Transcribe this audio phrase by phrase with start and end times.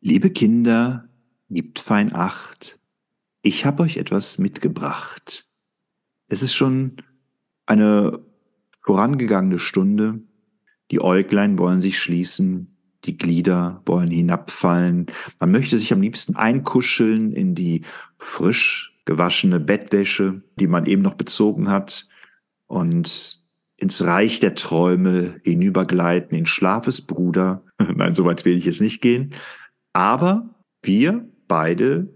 [0.00, 1.08] Liebe Kinder,
[1.50, 2.78] gibt fein Acht,
[3.42, 5.48] ich habe euch etwas mitgebracht.
[6.28, 6.98] Es ist schon
[7.66, 8.20] eine
[8.82, 10.20] vorangegangene Stunde,
[10.92, 12.76] die Äuglein wollen sich schließen,
[13.06, 15.06] die Glieder wollen hinabfallen,
[15.40, 17.82] man möchte sich am liebsten einkuscheln in die
[18.18, 22.06] frisch gewaschene Bettwäsche, die man eben noch bezogen hat,
[22.68, 23.42] und
[23.78, 27.64] ins Reich der Träume hinübergleiten, in Schlafes Bruder.
[27.96, 29.34] Nein, so weit will ich jetzt nicht gehen.
[29.98, 30.48] Aber
[30.80, 32.06] wir beide,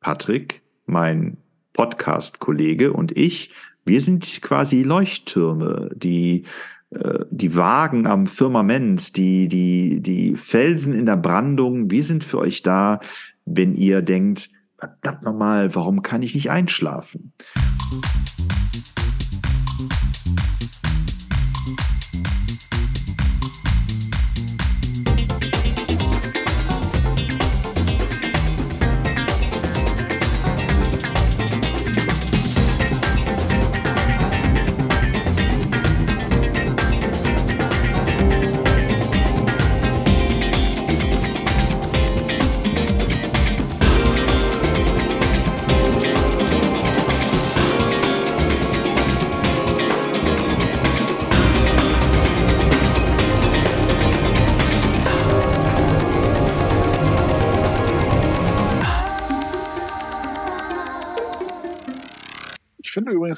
[0.00, 1.36] Patrick, mein
[1.72, 3.52] Podcast-Kollege und ich,
[3.84, 6.46] wir sind quasi Leuchttürme, die
[6.90, 12.38] äh, die Wagen am Firmament, die, die, die Felsen in der Brandung, wir sind für
[12.38, 12.98] euch da,
[13.44, 17.34] wenn ihr denkt, verdammt nochmal, warum kann ich nicht einschlafen?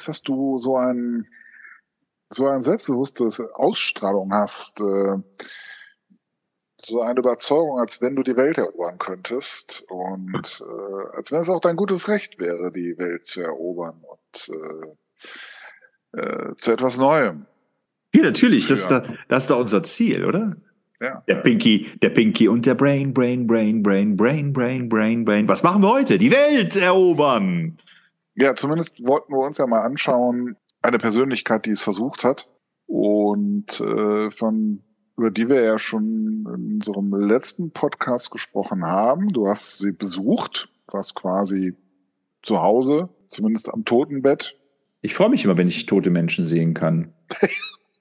[0.00, 1.26] Übrigens, dass du so ein
[2.32, 5.16] so eine selbstbewusste Ausstrahlung hast, äh,
[6.76, 11.48] so eine Überzeugung, als wenn du die Welt erobern könntest und äh, als wenn es
[11.48, 14.50] auch dein gutes Recht wäre, die Welt zu erobern und
[16.14, 17.46] äh, äh, zu etwas Neuem.
[18.14, 20.56] Ja, natürlich, das ist, da, das ist doch unser Ziel, oder?
[21.00, 21.24] Ja.
[21.26, 25.48] Der Pinky, der Pinky und der Brain, Brain, Brain, Brain, Brain, Brain, Brain, Brain.
[25.48, 26.16] Was machen wir heute?
[26.16, 27.78] Die Welt erobern.
[28.40, 32.48] Ja, zumindest wollten wir uns ja mal anschauen, eine Persönlichkeit, die es versucht hat
[32.86, 34.82] und äh, von
[35.18, 39.28] über die wir ja schon in unserem letzten Podcast gesprochen haben.
[39.28, 41.74] Du hast sie besucht, warst quasi
[42.42, 44.56] zu Hause, zumindest am Totenbett.
[45.02, 47.12] Ich freue mich immer, wenn ich tote Menschen sehen kann.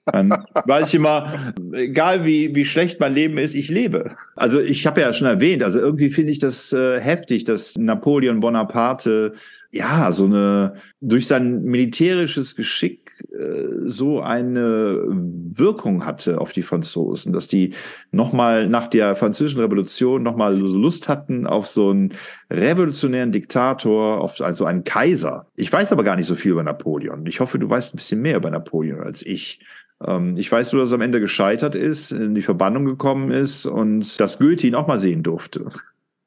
[0.06, 0.30] Dann
[0.64, 4.16] weiß ich immer, egal wie, wie schlecht mein Leben ist, ich lebe.
[4.34, 8.40] Also ich habe ja schon erwähnt, also irgendwie finde ich das äh, heftig, dass Napoleon
[8.40, 9.34] Bonaparte
[9.72, 17.32] ja, so eine, durch sein militärisches Geschick äh, so eine Wirkung hatte auf die Franzosen,
[17.32, 17.74] dass die
[18.10, 22.14] nochmal nach der französischen Revolution nochmal Lust hatten auf so einen
[22.50, 25.46] revolutionären Diktator, auf also einen Kaiser.
[25.56, 27.26] Ich weiß aber gar nicht so viel über Napoleon.
[27.26, 29.60] Ich hoffe, du weißt ein bisschen mehr über Napoleon als ich.
[30.04, 33.66] Ähm, ich weiß nur, dass er am Ende gescheitert ist, in die Verbannung gekommen ist
[33.66, 35.66] und dass Goethe ihn auch mal sehen durfte.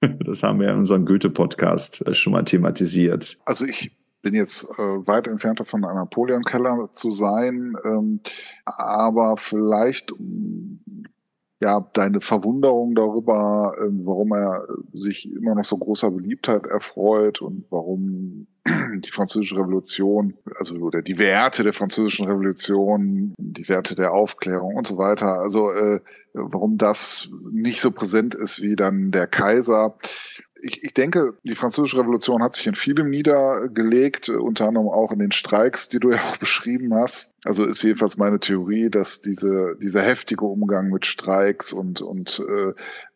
[0.26, 3.38] Das haben wir in unserem Goethe-Podcast äh, schon mal thematisiert.
[3.46, 3.92] Also ich
[4.22, 8.22] bin jetzt äh, weit entfernt davon, ein Napoleon-Keller zu sein, ähm,
[8.66, 10.14] aber vielleicht
[11.62, 17.66] ja deine Verwunderung darüber, äh, warum er sich immer noch so großer Beliebtheit erfreut und
[17.70, 18.48] warum
[19.00, 24.88] die französische Revolution, also oder die Werte der französischen Revolution, die Werte der Aufklärung und
[24.88, 26.00] so weiter, also äh,
[26.34, 29.96] warum das nicht so präsent ist wie dann der Kaiser
[30.64, 35.20] ich, ich denke, die französische Revolution hat sich in vielem niedergelegt, unter anderem auch in
[35.20, 37.36] den Streiks, die du ja auch beschrieben hast.
[37.44, 42.74] Also ist jedenfalls meine Theorie, dass diese, dieser heftige Umgang mit Streiks und, und äh,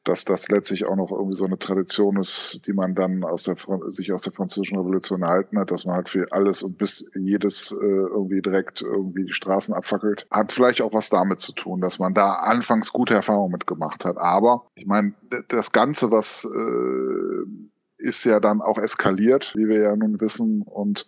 [0.07, 3.55] dass das letztlich auch noch irgendwie so eine Tradition ist, die man dann aus der
[3.87, 7.71] sich aus der französischen Revolution erhalten hat, dass man halt für alles und bis jedes
[7.71, 11.99] äh, irgendwie direkt irgendwie die Straßen abfackelt, hat vielleicht auch was damit zu tun, dass
[11.99, 14.17] man da anfangs gute Erfahrungen mitgemacht hat.
[14.17, 15.13] Aber ich meine,
[15.49, 20.61] das Ganze, was äh, ist ja dann auch eskaliert, wie wir ja nun wissen.
[20.61, 21.05] Und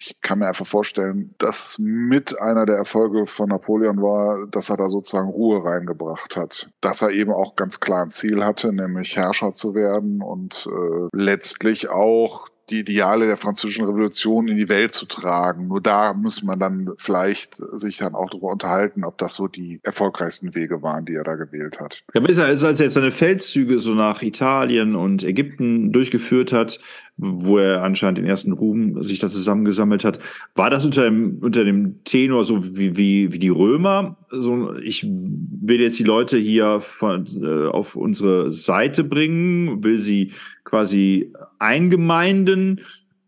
[0.00, 4.78] ich kann mir einfach vorstellen, dass mit einer der Erfolge von Napoleon war, dass er
[4.78, 6.70] da sozusagen Ruhe reingebracht hat.
[6.80, 11.08] Dass er eben auch ganz klar ein Ziel hatte, nämlich Herrscher zu werden und äh,
[11.12, 15.68] letztlich auch die Ideale der französischen Revolution in die Welt zu tragen.
[15.68, 19.80] Nur da muss man dann vielleicht sich dann auch darüber unterhalten, ob das so die
[19.82, 22.02] erfolgreichsten Wege waren, die er da gewählt hat.
[22.14, 26.78] Ja, als er jetzt seine Feldzüge so nach Italien und Ägypten durchgeführt hat,
[27.20, 30.18] wo er anscheinend den ersten Ruhm sich da zusammengesammelt hat.
[30.54, 34.16] War das unter dem, unter dem Tenor so wie, wie, wie die Römer?
[34.30, 40.32] So, ich will jetzt die Leute hier von, äh, auf unsere Seite bringen, will sie
[40.64, 42.80] quasi eingemeinden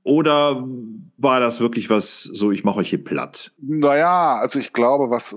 [0.04, 0.66] oder
[1.18, 3.52] war das wirklich was so, ich mache euch hier platt?
[3.60, 5.36] Naja, also ich glaube, was äh,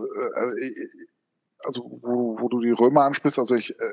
[1.66, 3.84] also wo, wo du die Römer ansprichst, also ich, äh,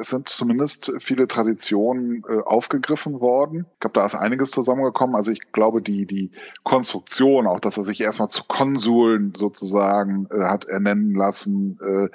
[0.00, 3.66] es sind zumindest viele Traditionen äh, aufgegriffen worden.
[3.74, 5.16] Ich glaube, da ist einiges zusammengekommen.
[5.16, 6.30] Also ich glaube, die, die
[6.64, 12.08] Konstruktion, auch dass er sich erstmal zu Konsuln sozusagen äh, hat ernennen lassen, äh,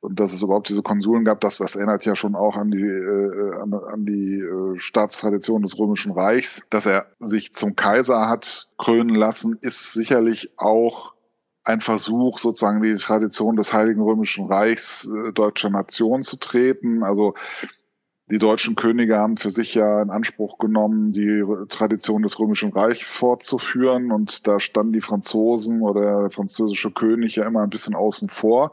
[0.00, 2.80] und dass es überhaupt diese Konsuln gab, das, das erinnert ja schon auch an die,
[2.80, 6.62] äh, an, an die äh, Staatstradition des Römischen Reichs.
[6.70, 11.12] Dass er sich zum Kaiser hat krönen lassen, ist sicherlich auch
[11.64, 17.02] ein Versuch, sozusagen die Tradition des Heiligen Römischen Reichs äh, deutscher Nation zu treten.
[17.02, 17.34] Also
[18.30, 23.16] die deutschen Könige haben für sich ja in Anspruch genommen, die Tradition des Römischen Reichs
[23.16, 24.12] fortzuführen.
[24.12, 28.70] Und da standen die Franzosen oder der französische König ja immer ein bisschen außen vor.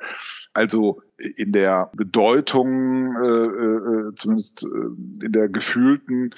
[0.53, 6.35] Also in der Bedeutung, äh, äh, zumindest äh, in der gefühlten,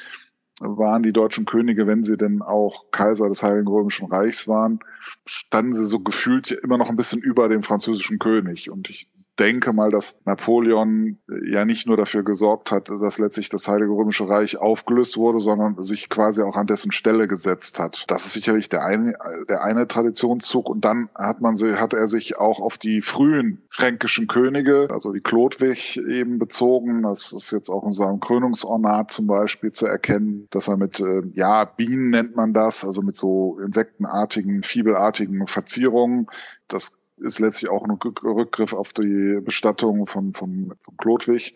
[0.62, 4.80] waren die deutschen Könige, wenn sie denn auch Kaiser des Heiligen Römischen Reichs waren,
[5.26, 8.70] standen sie so gefühlt immer noch ein bisschen über dem französischen König.
[8.70, 9.08] Und ich
[9.40, 13.92] denke mal, dass Napoleon äh, ja nicht nur dafür gesorgt hat, dass letztlich das Heilige
[13.92, 18.06] Römische Reich aufgelöst wurde, sondern sich quasi auch an dessen Stelle gesetzt hat.
[18.08, 19.14] Das ist sicherlich der eine,
[19.48, 20.70] der eine Traditionszug.
[20.70, 25.22] Und dann hat man hat er sich auch auf die frühen fränkischen Könige, also die
[25.22, 27.04] Klodwig eben bezogen.
[27.04, 31.22] Das ist jetzt auch in seinem Krönungsornat zum Beispiel zu erkennen, dass er mit, äh,
[31.34, 36.28] ja, Bienen nennt man das, also mit so insektenartigen, fiebelartigen Verzierungen
[36.68, 41.54] das ist letztlich auch ein Rückgriff auf die Bestattung von, von, von Klodwig.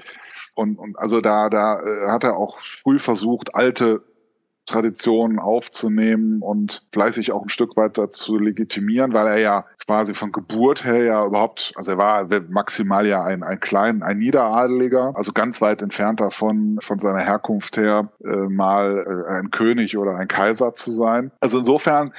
[0.55, 4.03] Und, und also da, da äh, hat er auch früh versucht, alte
[4.65, 10.31] Traditionen aufzunehmen und fleißig auch ein Stück weit dazu legitimieren, weil er ja quasi von
[10.31, 15.33] Geburt her ja überhaupt, also er war maximal ja ein, ein klein, ein Niederadeliger, also
[15.33, 20.29] ganz weit entfernt davon, von seiner Herkunft her, äh, mal äh, ein König oder ein
[20.29, 21.31] Kaiser zu sein.
[21.41, 22.13] Also insofern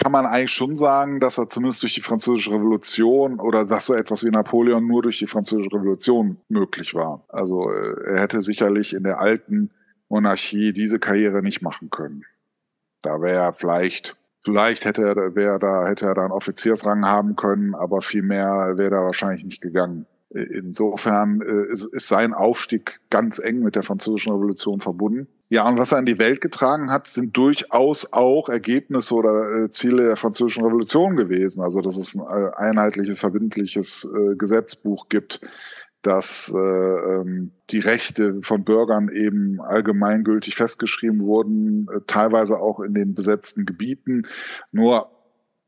[0.00, 3.94] kann man eigentlich schon sagen, dass er zumindest durch die Französische Revolution oder dass so
[3.94, 7.22] etwas wie Napoleon nur durch die Französische Revolution möglich war.
[7.28, 9.70] Also äh, er hätte sicherlich in der alten
[10.08, 12.24] Monarchie diese Karriere nicht machen können.
[13.02, 17.36] Da wäre er vielleicht, vielleicht hätte er, wäre da, hätte er da einen Offiziersrang haben
[17.36, 20.06] können, aber viel mehr wäre da wahrscheinlich nicht gegangen.
[20.32, 25.26] Insofern äh, ist, sein Aufstieg ganz eng mit der Französischen Revolution verbunden.
[25.48, 29.70] Ja, und was er in die Welt getragen hat, sind durchaus auch Ergebnisse oder äh,
[29.70, 31.62] Ziele der Französischen Revolution gewesen.
[31.62, 35.40] Also, dass es ein äh, einheitliches, verbindliches äh, Gesetzbuch gibt,
[36.02, 42.94] dass äh, ähm, die Rechte von Bürgern eben allgemeingültig festgeschrieben wurden, äh, teilweise auch in
[42.94, 44.28] den besetzten Gebieten.
[44.70, 45.10] Nur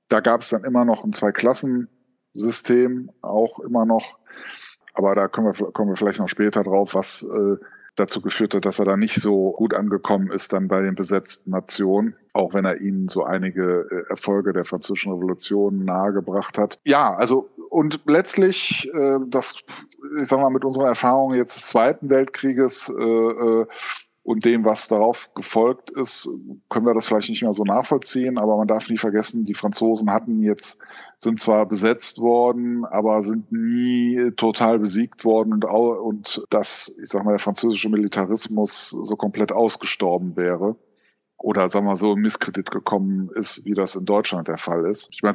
[0.09, 4.19] da gab es dann immer noch ein Zweiklassensystem, auch immer noch
[4.95, 7.57] aber da kommen wir, kommen wir vielleicht noch später drauf, was äh,
[7.97, 11.51] dazu geführt hat, dass er da nicht so gut angekommen ist dann bei den besetzten
[11.51, 16.81] Nationen, auch wenn er ihnen so einige äh, Erfolge der französischen Revolution nahegebracht hat.
[16.85, 19.57] Ja, also und letztlich, äh, das,
[20.21, 23.67] ich sag mal, mit unserer Erfahrung jetzt des Zweiten Weltkrieges äh, äh,
[24.25, 26.29] und dem, was darauf gefolgt ist,
[26.69, 30.13] können wir das vielleicht nicht mehr so nachvollziehen, aber man darf nie vergessen, die Franzosen
[30.13, 30.79] hatten jetzt,
[31.19, 37.25] sind zwar besetzt worden, aber sind nie total besiegt worden und, und dass, ich sag
[37.25, 40.77] mal, der französische Militarismus so komplett ausgestorben wäre
[41.43, 45.09] oder sagen wir so im Misskredit gekommen ist, wie das in Deutschland der Fall ist.
[45.13, 45.35] Ich meine,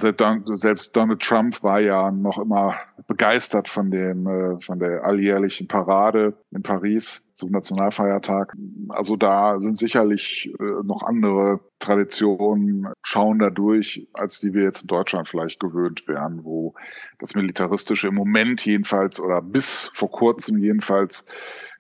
[0.56, 2.76] selbst Donald Trump war ja noch immer
[3.08, 8.54] begeistert von dem äh, von der alljährlichen Parade in Paris zum Nationalfeiertag.
[8.90, 14.88] Also da sind sicherlich äh, noch andere Traditionen schauen dadurch, als die wir jetzt in
[14.88, 16.74] Deutschland vielleicht gewöhnt wären, wo
[17.20, 21.26] das Militaristische im Moment jedenfalls oder bis vor kurzem jedenfalls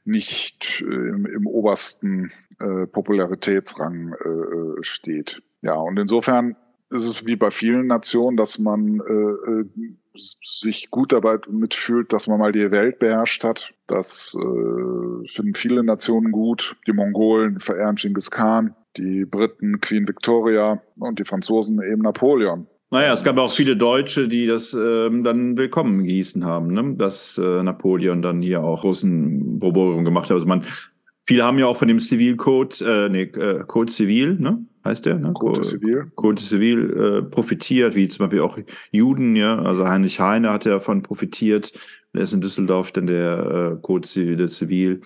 [0.05, 5.41] nicht äh, im, im obersten äh, Popularitätsrang äh, steht.
[5.61, 6.55] Ja, und insofern
[6.89, 9.65] ist es wie bei vielen Nationen, dass man äh, äh,
[10.43, 13.71] sich gut dabei mitfühlt, dass man mal die Welt beherrscht hat.
[13.87, 16.75] Das äh, finden viele Nationen gut.
[16.87, 22.67] Die Mongolen verehren Genghis Khan, die Briten Queen Victoria und die Franzosen eben Napoleon.
[22.89, 26.95] Naja, es gab auch viele Deutsche, die das ähm, dann willkommen gießen haben, ne?
[26.95, 30.35] dass äh, Napoleon dann hier auch großen Boborum gemacht hat.
[30.35, 30.63] Also man
[31.27, 34.65] Viele haben ja auch von dem Zivilcode, äh, nee, äh, Code Zivil, ne?
[34.87, 35.15] Heißt der?
[35.15, 35.33] Ne?
[35.33, 36.11] Code Zivil.
[36.15, 38.57] Code Zivil äh, profitiert, wie zum Beispiel auch
[38.91, 39.59] Juden, ja.
[39.59, 41.73] Also Heinrich Heine hat ja davon profitiert.
[42.13, 45.01] Der ist in Düsseldorf dann der äh, Code Zivil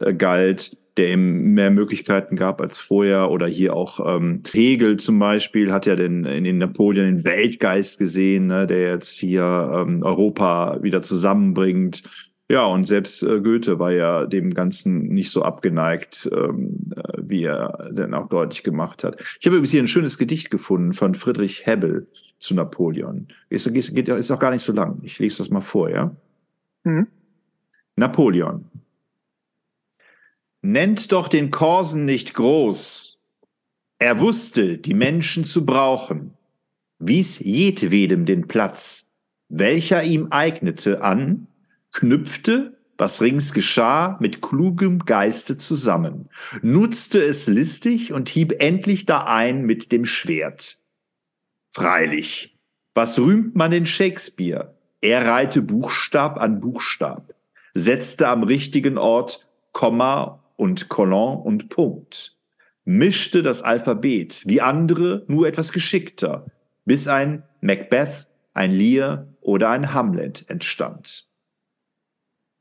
[0.00, 3.30] äh, galt, der ihm mehr Möglichkeiten gab als vorher.
[3.30, 7.98] Oder hier auch ähm, Hegel zum Beispiel hat ja den, in den Napoleon den Weltgeist
[7.98, 12.02] gesehen, ne, der jetzt hier ähm, Europa wieder zusammenbringt
[12.48, 17.42] ja, und selbst äh, Goethe war ja dem Ganzen nicht so abgeneigt, ähm, äh, wie
[17.42, 19.20] er denn auch deutlich gemacht hat.
[19.40, 22.06] Ich habe übrigens hier ein schönes Gedicht gefunden von Friedrich Hebbel
[22.38, 23.28] zu Napoleon.
[23.48, 25.00] Ist, ist, ist auch gar nicht so lang.
[25.02, 26.14] Ich lese das mal vor, ja?
[26.84, 27.08] Mhm.
[27.96, 28.64] Napoleon.
[30.62, 33.18] Nennt doch den Korsen nicht groß.
[33.98, 36.34] Er wusste, die Menschen zu brauchen,
[36.98, 39.10] wies jedwedem den Platz,
[39.48, 41.48] welcher ihm eignete, an,
[41.96, 46.28] knüpfte, was rings geschah, mit klugem Geiste zusammen,
[46.62, 50.78] nutzte es listig und hieb endlich da ein mit dem Schwert.
[51.70, 52.58] Freilich,
[52.94, 54.74] was rühmt man in Shakespeare?
[55.00, 57.34] Er reihte Buchstab an Buchstab,
[57.74, 62.36] setzte am richtigen Ort Komma und Kolon und Punkt,
[62.84, 66.46] mischte das Alphabet, wie andere nur etwas geschickter,
[66.84, 71.25] bis ein Macbeth, ein Lear oder ein Hamlet entstand.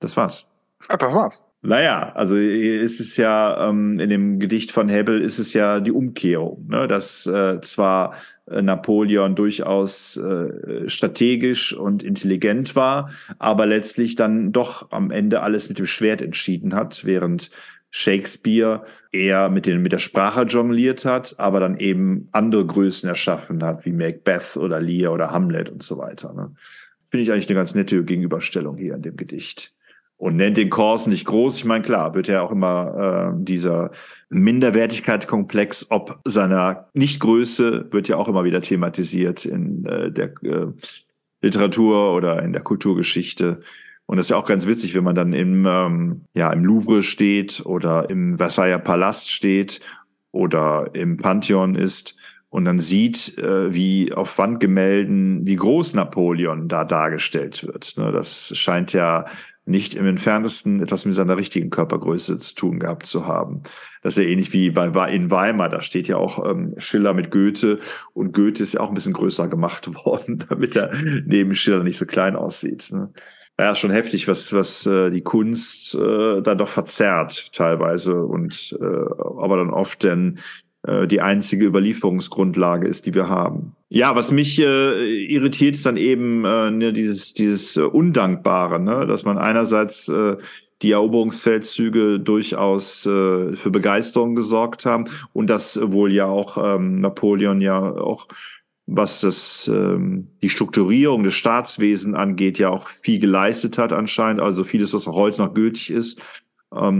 [0.05, 0.45] Das war's.
[0.87, 1.43] Ach, das war's.
[1.63, 5.91] Naja, also ist es ja ähm, in dem Gedicht von Hebel ist es ja die
[5.91, 6.87] Umkehrung, ne?
[6.87, 8.13] dass äh, zwar
[8.45, 13.09] äh, Napoleon durchaus äh, strategisch und intelligent war,
[13.39, 17.49] aber letztlich dann doch am Ende alles mit dem Schwert entschieden hat, während
[17.89, 23.63] Shakespeare eher mit, den, mit der Sprache jongliert hat, aber dann eben andere Größen erschaffen
[23.63, 26.31] hat, wie Macbeth oder Lear oder Hamlet und so weiter.
[26.31, 26.53] Ne?
[27.07, 29.74] Finde ich eigentlich eine ganz nette Gegenüberstellung hier in dem Gedicht
[30.17, 31.57] und nennt den Kurs nicht groß.
[31.57, 33.91] Ich meine, klar, wird ja auch immer äh, dieser
[34.29, 40.67] Minderwertigkeitskomplex ob seiner Nichtgröße wird ja auch immer wieder thematisiert in äh, der äh,
[41.41, 43.61] Literatur oder in der Kulturgeschichte.
[44.07, 47.01] Und das ist ja auch ganz witzig, wenn man dann im, ähm, ja, im Louvre
[47.01, 49.79] steht oder im Versailler Palast steht
[50.31, 52.15] oder im Pantheon ist
[52.49, 57.97] und dann sieht, äh, wie auf Wandgemälden, wie groß Napoleon da dargestellt wird.
[57.97, 59.25] Ne, das scheint ja
[59.65, 63.63] nicht im entferntesten etwas mit seiner richtigen Körpergröße zu tun gehabt zu haben.
[64.01, 67.31] Das ist ja ähnlich wie bei in Weimar, da steht ja auch ähm, Schiller mit
[67.31, 67.79] Goethe
[68.13, 70.91] und Goethe ist ja auch ein bisschen größer gemacht worden, damit er
[71.25, 72.89] neben Schiller nicht so klein aussieht.
[72.91, 73.11] Ne?
[73.57, 78.85] Ja, schon heftig, was, was äh, die Kunst äh, dann doch verzerrt teilweise und äh,
[78.85, 80.39] aber dann oft dann
[80.85, 83.75] äh, die einzige Überlieferungsgrundlage ist, die wir haben.
[83.95, 89.07] Ja, was mich äh, irritiert, ist dann eben äh, ne, dieses, dieses äh, Undankbare, ne?
[89.07, 90.35] dass man einerseits äh,
[90.81, 97.61] die Eroberungsfeldzüge durchaus äh, für Begeisterung gesorgt haben und dass wohl ja auch ähm, Napoleon
[97.61, 98.27] ja auch
[98.85, 104.65] was das ähm, die Strukturierung des Staatswesens angeht, ja auch viel geleistet hat anscheinend, also
[104.65, 106.21] vieles, was auch heute noch gültig ist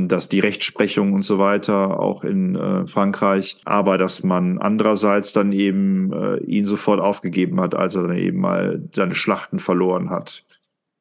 [0.08, 5.52] dass die Rechtsprechung und so weiter auch in äh, Frankreich, aber dass man andererseits dann
[5.52, 10.46] eben äh, ihn sofort aufgegeben hat, als er dann eben mal seine Schlachten verloren hat.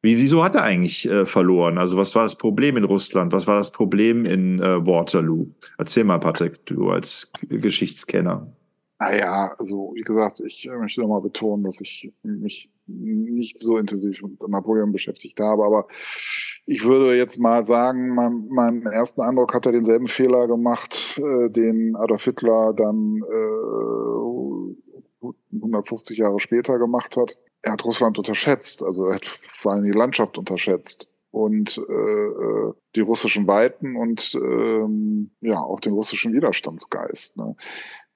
[0.03, 1.79] Wie, wieso hat er eigentlich äh, verloren?
[1.79, 3.33] Also was war das Problem in Russland?
[3.33, 5.47] Was war das Problem in äh, Waterloo?
[5.79, 8.47] Erzähl mal, Patrick, du als Geschichtskenner.
[8.99, 14.41] Naja, also wie gesagt, ich möchte nochmal betonen, dass ich mich nicht so intensiv mit
[14.49, 15.87] Napoleon beschäftigt habe, aber
[16.67, 21.51] ich würde jetzt mal sagen, mein, meinem ersten Eindruck hat er denselben Fehler gemacht, äh,
[21.51, 24.05] den Adolf Hitler dann äh,
[25.57, 27.39] 150 Jahre später gemacht hat.
[27.63, 32.73] Er hat Russland unterschätzt, also er hat vor allem die Landschaft unterschätzt und äh, äh
[32.97, 37.37] die russischen Weiten und ähm, ja auch den russischen Widerstandsgeist.
[37.37, 37.57] Ne?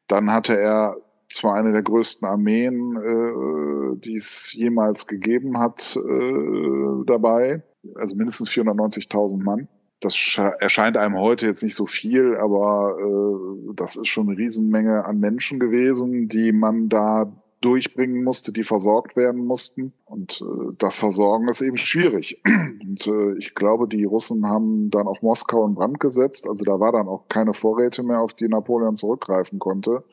[0.07, 0.97] Dann hatte er
[1.31, 7.63] zwar eine der größten Armeen, äh, die es jemals gegeben hat, äh, dabei,
[7.95, 9.69] also mindestens 490.000 Mann.
[10.01, 10.15] Das
[10.61, 15.19] erscheint einem heute jetzt nicht so viel, aber äh, das ist schon eine Riesenmenge an
[15.19, 19.93] Menschen gewesen, die man da durchbringen musste, die versorgt werden mussten.
[20.05, 22.41] Und äh, das Versorgen ist eben schwierig.
[22.81, 26.49] Und äh, ich glaube, die Russen haben dann auch Moskau in Brand gesetzt.
[26.49, 30.05] Also da war dann auch keine Vorräte mehr, auf die Napoleon zurückgreifen konnte.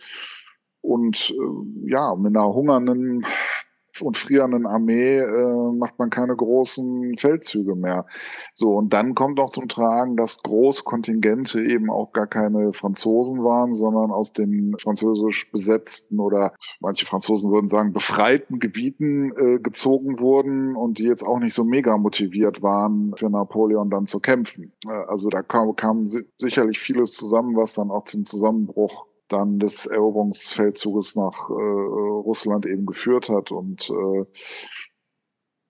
[0.85, 3.25] Und äh, ja, mit einer hungernden
[4.01, 8.05] und frierenden Armee äh, macht man keine großen Feldzüge mehr.
[8.53, 13.43] So, und dann kommt noch zum Tragen, dass große Kontingente eben auch gar keine Franzosen
[13.43, 20.19] waren, sondern aus den französisch besetzten oder manche Franzosen würden sagen befreiten Gebieten äh, gezogen
[20.19, 24.73] wurden und die jetzt auch nicht so mega motiviert waren, für Napoleon dann zu kämpfen.
[24.85, 29.85] Äh, also da kam, kam sicherlich vieles zusammen, was dann auch zum Zusammenbruch dann des
[29.85, 33.51] Eroberungsfeldzuges nach äh, Russland eben geführt hat.
[33.51, 34.25] Und äh,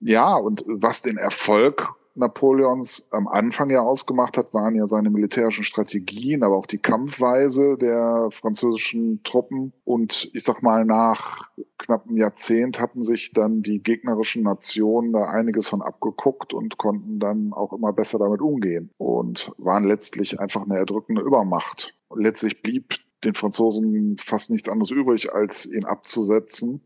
[0.00, 5.64] ja, und was den Erfolg Napoleons am Anfang ja ausgemacht hat, waren ja seine militärischen
[5.64, 9.72] Strategien, aber auch die Kampfweise der französischen Truppen.
[9.84, 15.24] Und ich sag mal, nach knapp einem Jahrzehnt hatten sich dann die gegnerischen Nationen da
[15.24, 20.62] einiges von abgeguckt und konnten dann auch immer besser damit umgehen und waren letztlich einfach
[20.62, 21.94] eine erdrückende Übermacht.
[22.14, 22.94] Letztlich blieb
[23.24, 26.80] den Franzosen fast nichts anderes übrig, als ihn abzusetzen.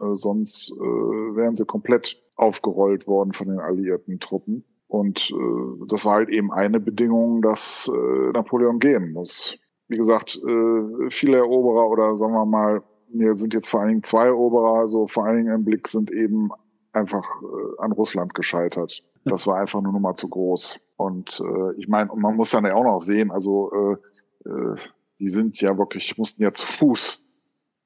[0.00, 4.64] Äh, sonst äh, wären sie komplett aufgerollt worden von den alliierten Truppen.
[4.88, 9.56] Und äh, das war halt eben eine Bedingung, dass äh, Napoleon gehen muss.
[9.88, 14.02] Wie gesagt, äh, viele Eroberer oder sagen wir mal, mir sind jetzt vor allen Dingen
[14.02, 16.50] zwei Eroberer, also vor allen Dingen im Blick sind eben
[16.92, 19.02] einfach äh, an Russland gescheitert.
[19.24, 20.78] Das war einfach nur noch mal zu groß.
[20.96, 24.76] Und äh, ich meine, man muss dann ja auch noch sehen, also äh, äh,
[25.22, 27.22] die sind ja wirklich, mussten ja zu Fuß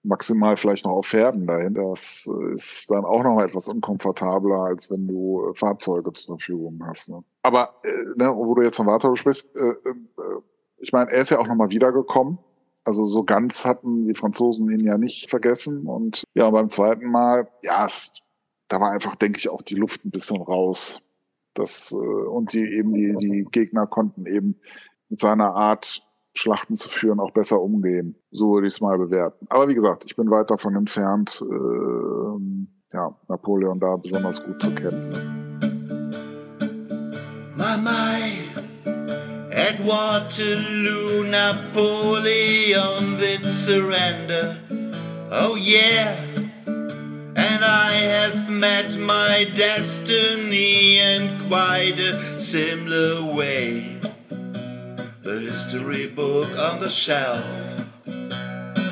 [0.03, 1.75] maximal vielleicht noch auf Pferden dahin.
[1.75, 7.11] Das ist dann auch noch etwas unkomfortabler, als wenn du äh, Fahrzeuge zur Verfügung hast.
[7.11, 7.23] Ne?
[7.43, 9.95] Aber äh, ne, wo du jetzt von Wartau sprichst, äh, äh,
[10.79, 12.39] ich meine, er ist ja auch noch mal wiedergekommen.
[12.85, 15.87] Also so ganz hatten die Franzosen ihn ja nicht vergessen.
[15.87, 18.13] Und ja, beim zweiten Mal, ja, es,
[18.69, 21.03] da war einfach, denke ich, auch die Luft ein bisschen raus.
[21.53, 24.59] Das, äh, und die eben die, die Gegner konnten eben
[25.11, 26.06] mit seiner Art
[26.37, 28.15] Schlachten zu führen, auch besser umgehen.
[28.31, 29.47] So würde ich es mal bewerten.
[29.49, 34.75] Aber wie gesagt, ich bin weit davon entfernt, äh, ja, Napoleon da besonders gut zu
[34.75, 35.37] kennen.
[37.57, 38.33] My, my,
[39.51, 44.59] at Waterloo, Napoleon did surrender.
[45.31, 46.15] Oh yeah,
[46.67, 53.96] and I have met my destiny in quite a similar way.
[55.27, 57.45] The history book on the shelf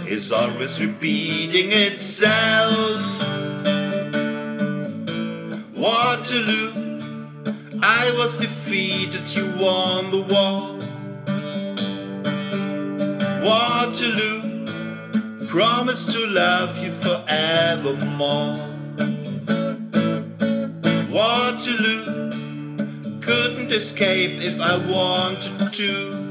[0.04, 3.00] is always repeating itself.
[5.76, 6.72] Waterloo,
[7.80, 10.80] I was defeated, you won the war.
[13.46, 14.66] Waterloo,
[15.46, 18.58] promise to love you forevermore.
[21.12, 26.23] Waterloo, couldn't escape if I wanted to.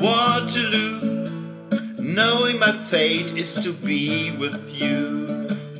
[0.00, 1.28] Waterloo,
[1.98, 5.26] knowing my fate is to be with you.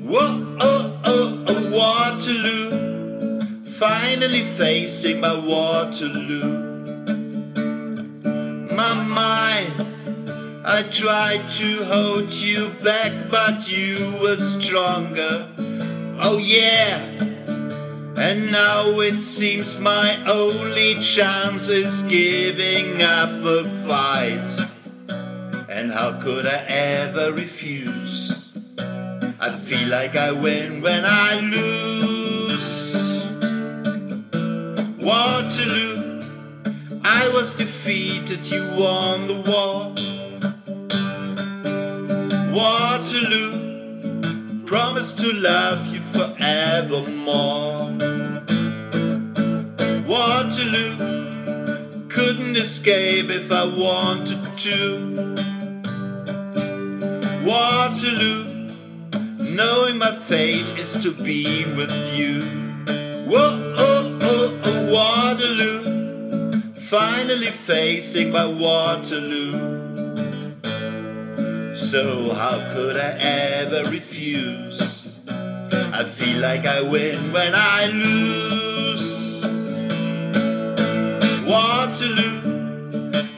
[0.03, 6.69] Whoa, oh, oh, oh, Waterloo, finally facing my Waterloo.
[8.71, 15.49] My mind, I tried to hold you back, but you were stronger.
[16.21, 17.30] Oh, yeah.
[18.21, 24.51] And now it seems my only chance is giving up the fight.
[25.71, 28.53] And how could I ever refuse?
[28.79, 33.25] I feel like I win when I lose.
[34.99, 36.23] Waterloo,
[37.03, 39.95] I was defeated, you won the war.
[42.53, 43.70] Waterloo,
[44.71, 47.91] promise to love you forevermore.
[50.07, 52.07] Waterloo.
[52.09, 55.35] Couldn't escape if I wanted to.
[57.45, 58.71] Waterloo.
[59.41, 62.43] Knowing my fate is to be with you.
[63.27, 66.63] Whoa, oh, oh, oh, Waterloo.
[66.75, 69.90] Finally facing my Waterloo.
[71.73, 75.19] So, how could I ever refuse?
[75.29, 79.45] I feel like I win when I lose.
[81.47, 82.41] Waterloo.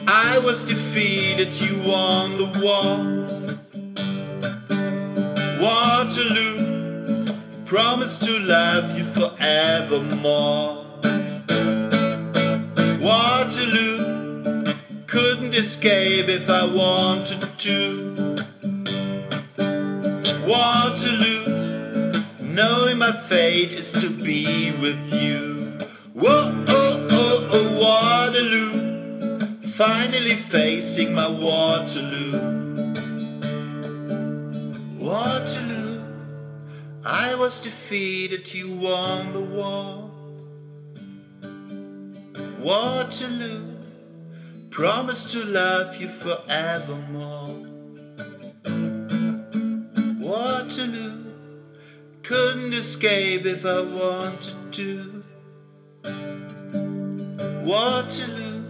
[0.07, 2.97] I was defeated, you won the war.
[5.61, 7.25] Waterloo,
[7.65, 10.85] promise to love you forevermore.
[12.99, 14.12] Waterloo,
[15.13, 18.35] couldn't escape if I wanted to.
[20.43, 25.77] Waterloo, knowing my fate is to be with you.
[26.13, 32.31] Whoa, oh, oh, oh, Waterloo, finally facing my Waterloo.
[34.97, 36.01] Waterloo,
[37.05, 40.09] I was defeated, you won the war.
[42.59, 43.72] Waterloo,
[44.73, 47.59] promise to love you forevermore.
[50.19, 51.25] Waterloo,
[52.23, 55.23] couldn't escape if I wanted to.
[57.63, 58.63] Waterloo,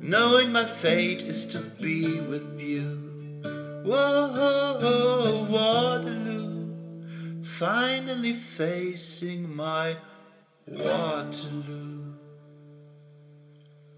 [0.00, 3.40] knowing my fate is to be with you.
[3.84, 6.74] Whoa, Waterloo,
[7.44, 9.96] finally facing my
[10.66, 12.03] Waterloo.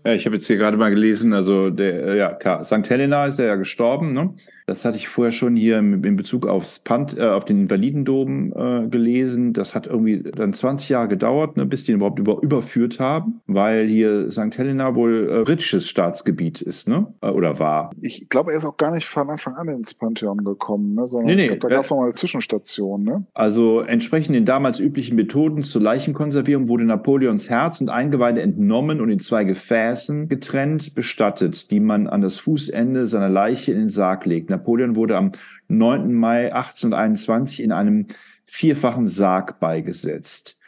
[0.06, 2.88] Ja, ich habe jetzt hier gerade mal gelesen, also der, ja, klar, St.
[2.88, 4.36] Helena ist ja gestorben, ne?
[4.66, 8.88] Das hatte ich vorher schon hier in Bezug aufs Pant, äh, auf den Invalidendom äh,
[8.88, 9.52] gelesen.
[9.52, 13.40] Das hat irgendwie dann 20 Jahre gedauert, ne, bis die ihn überhaupt über, überführt haben,
[13.46, 14.58] weil hier St.
[14.58, 17.06] Helena wohl äh, britisches Staatsgebiet ist, ne?
[17.20, 17.92] Äh, oder war.
[18.00, 21.06] Ich glaube, er ist auch gar nicht von Anfang an ins Pantheon gekommen, ne?
[21.06, 23.04] sondern nee, nee, glaub, da gab es noch mal eine Zwischenstation.
[23.04, 23.24] Ne?
[23.34, 29.10] Also entsprechend den damals üblichen Methoden zur Leichenkonservierung wurde Napoleons Herz und Eingeweide entnommen und
[29.10, 34.26] in zwei Gefäßen getrennt bestattet, die man an das Fußende seiner Leiche in den Sarg
[34.26, 34.50] legt.
[34.56, 35.32] Napoleon wurde am
[35.68, 36.12] 9.
[36.12, 38.06] Mai 1821 in einem
[38.46, 40.58] vierfachen Sarg beigesetzt.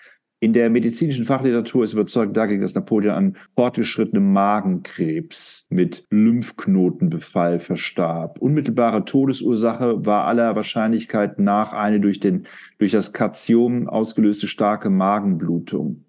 [0.41, 8.39] In der medizinischen Fachliteratur ist überzeugt dagegen, dass Napoleon an fortgeschrittenem Magenkrebs mit Lymphknotenbefall verstarb.
[8.39, 12.45] Unmittelbare Todesursache war aller Wahrscheinlichkeit nach eine durch, den,
[12.79, 16.05] durch das Karziom ausgelöste starke Magenblutung.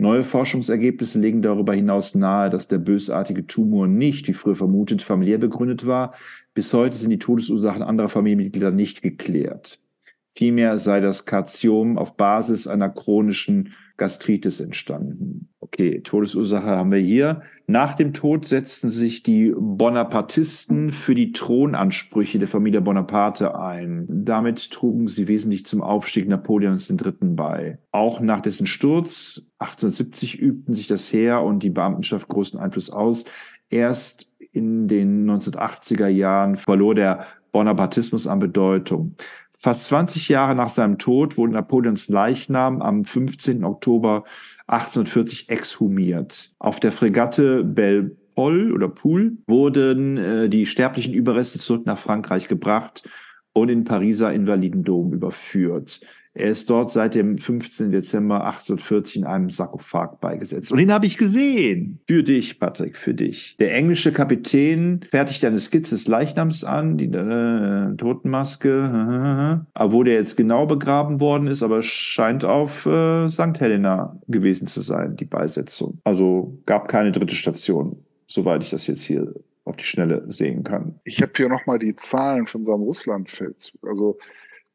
[0.00, 5.38] Neue Forschungsergebnisse legen darüber hinaus nahe, dass der bösartige Tumor nicht, wie früher vermutet, familiär
[5.38, 6.14] begründet war.
[6.54, 9.80] Bis heute sind die Todesursachen anderer Familienmitglieder nicht geklärt.
[10.28, 15.50] Vielmehr sei das Karziom auf Basis einer chronischen Gastritis entstanden.
[15.60, 17.42] Okay, Todesursache haben wir hier.
[17.66, 24.06] Nach dem Tod setzten sich die Bonapartisten für die Thronansprüche der Familie Bonaparte ein.
[24.08, 27.12] Damit trugen sie wesentlich zum Aufstieg Napoleons III.
[27.20, 27.78] bei.
[27.90, 33.26] Auch nach dessen Sturz 1870 übten sich das Heer und die Beamtenschaft großen Einfluss aus.
[33.68, 39.16] Erst in den 1980er Jahren verlor der Bonapartismus an Bedeutung.
[39.60, 43.64] Fast 20 Jahre nach seinem Tod wurde Napoleons Leichnam am 15.
[43.64, 44.22] Oktober
[44.68, 46.54] 1840 exhumiert.
[46.60, 52.46] Auf der Fregatte Belle Paul oder Poul wurden äh, die sterblichen Überreste zurück nach Frankreich
[52.46, 53.10] gebracht
[53.52, 56.02] und in Pariser Invalidendom überführt.
[56.38, 57.90] Er ist dort seit dem 15.
[57.90, 60.70] Dezember 1840 in einem Sarkophag beigesetzt.
[60.70, 61.98] Und den habe ich gesehen.
[62.06, 63.56] Für dich, Patrick, für dich.
[63.58, 70.14] Der englische Kapitän fertigte eine Skizze des Leichnams an, die äh, Totenmaske, aber wo der
[70.14, 73.58] jetzt genau begraben worden ist, aber scheint auf äh, St.
[73.58, 75.98] Helena gewesen zu sein, die Beisetzung.
[76.04, 77.96] Also gab keine dritte Station,
[78.28, 81.00] soweit ich das jetzt hier auf die Schnelle sehen kann.
[81.02, 83.80] Ich habe hier nochmal die Zahlen von seinem Russlandfeldzug.
[83.82, 84.18] Also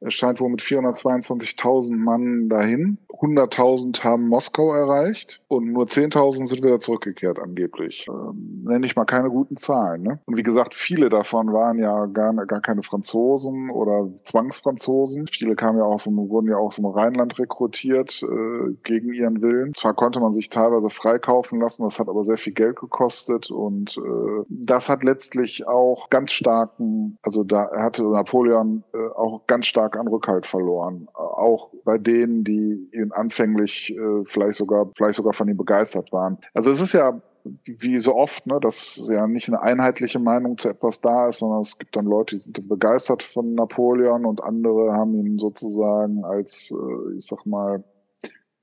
[0.05, 2.97] es scheint wohl mit 422.000 Mann dahin.
[3.09, 8.05] 100.000 haben Moskau erreicht und nur 10.000 sind wieder zurückgekehrt angeblich.
[8.09, 10.03] Ähm, nenne ich mal keine guten Zahlen.
[10.03, 10.19] Ne?
[10.25, 15.27] Und wie gesagt, viele davon waren ja gar, gar keine Franzosen oder Zwangsfranzosen.
[15.27, 19.73] Viele kamen ja aus dem, wurden ja aus dem Rheinland rekrutiert äh, gegen ihren Willen.
[19.73, 23.97] Zwar konnte man sich teilweise freikaufen lassen, das hat aber sehr viel Geld gekostet und
[23.97, 29.92] äh, das hat letztlich auch ganz starken, also da hatte Napoleon äh, auch ganz stark
[29.97, 31.08] an Rückhalt verloren.
[31.13, 36.38] Auch bei denen, die ihn anfänglich äh, vielleicht sogar, vielleicht sogar von ihm begeistert waren.
[36.53, 37.21] Also es ist ja
[37.65, 41.62] wie so oft, ne, dass ja nicht eine einheitliche Meinung zu etwas da ist, sondern
[41.62, 46.71] es gibt dann Leute, die sind begeistert von Napoleon und andere haben ihn sozusagen als,
[46.71, 47.84] äh, ich sag mal,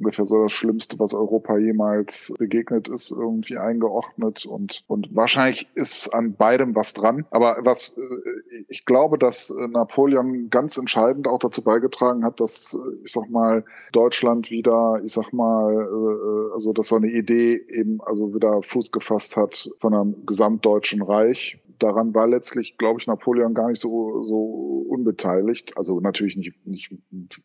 [0.01, 6.09] ungefähr so das Schlimmste, was Europa jemals begegnet ist, irgendwie eingeordnet und, und wahrscheinlich ist
[6.15, 7.27] an beidem was dran.
[7.31, 13.13] Aber was, äh, ich glaube, dass Napoleon ganz entscheidend auch dazu beigetragen hat, dass, ich
[13.13, 18.35] sag mal, Deutschland wieder, ich sag mal, äh, also, dass so eine Idee eben also
[18.35, 23.69] wieder Fuß gefasst hat von einem gesamtdeutschen Reich daran war letztlich, glaube ich, Napoleon gar
[23.69, 25.77] nicht so, so unbeteiligt.
[25.77, 26.93] Also natürlich nicht, nicht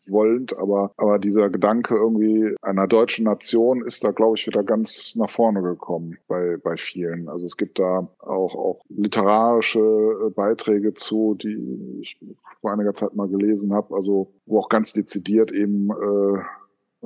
[0.08, 5.16] wollend, aber, aber dieser Gedanke irgendwie einer deutschen Nation ist da, glaube ich, wieder ganz
[5.16, 7.28] nach vorne gekommen bei, bei vielen.
[7.28, 12.18] Also es gibt da auch, auch literarische äh, Beiträge zu, die ich
[12.60, 16.38] vor einiger Zeit mal gelesen habe, also wo auch ganz dezidiert eben äh,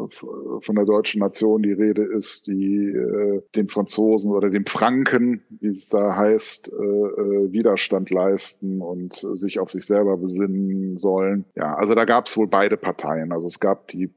[0.08, 5.68] von der deutschen Nation die Rede ist, die äh, den Franzosen oder den Franken, wie
[5.68, 11.44] es da heißt, äh, äh, Widerstand leisten und sich auf sich selber besinnen sollen.
[11.56, 13.32] Ja, also da gab es wohl beide Parteien.
[13.32, 14.10] Also es gab die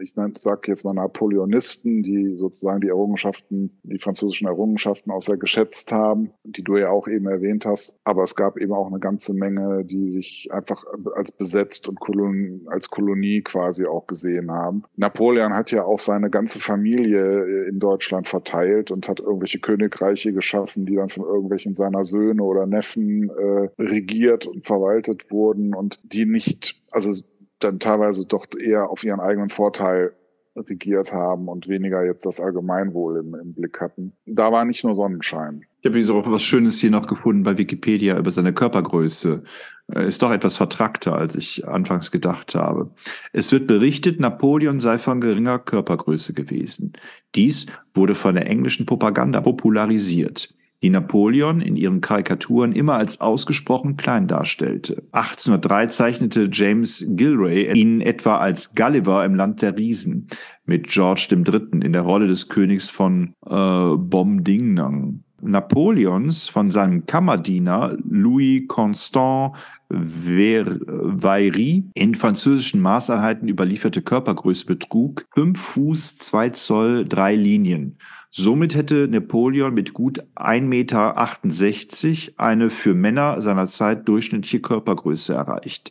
[0.00, 5.92] ich sage jetzt mal Napoleonisten, die sozusagen die Errungenschaften, die französischen Errungenschaften auch sehr geschätzt
[5.92, 7.98] haben, die du ja auch eben erwähnt hast.
[8.04, 10.84] Aber es gab eben auch eine ganze Menge, die sich einfach
[11.14, 14.84] als besetzt und Kolon, als Kolonie quasi auch gesehen haben.
[14.96, 20.86] Napoleon hat ja auch seine ganze Familie in Deutschland verteilt und hat irgendwelche Königreiche geschaffen,
[20.86, 26.26] die dann von irgendwelchen seiner Söhne oder Neffen äh, regiert und verwaltet wurden und die
[26.26, 27.10] nicht, also
[27.60, 30.12] dann teilweise doch eher auf ihren eigenen Vorteil
[30.56, 34.12] regiert haben und weniger jetzt das Allgemeinwohl im, im Blick hatten.
[34.26, 35.64] Da war nicht nur Sonnenschein.
[35.80, 39.44] Ich habe so was Schönes hier noch gefunden bei Wikipedia über seine Körpergröße.
[39.94, 42.90] Ist doch etwas vertrackter, als ich anfangs gedacht habe.
[43.32, 46.92] Es wird berichtet, Napoleon sei von geringer Körpergröße gewesen.
[47.34, 50.54] Dies wurde von der englischen Propaganda popularisiert.
[50.82, 55.02] Die Napoleon in ihren Karikaturen immer als ausgesprochen klein darstellte.
[55.12, 60.28] 1803 zeichnete James Gilray ihn etwa als Gulliver im Land der Riesen
[60.64, 61.80] mit George III.
[61.84, 65.24] in der Rolle des Königs von äh, Bomdingnang.
[65.42, 69.54] Napoleons von seinem Kammerdiener Louis Constant
[69.88, 77.98] Vairy in französischen Maßeinheiten überlieferte Körpergröße betrug 5 Fuß 2 Zoll 3 Linien.
[78.32, 81.16] Somit hätte Napoleon mit gut 1,68 Meter
[82.36, 85.90] eine für Männer seiner Zeit durchschnittliche Körpergröße erreicht.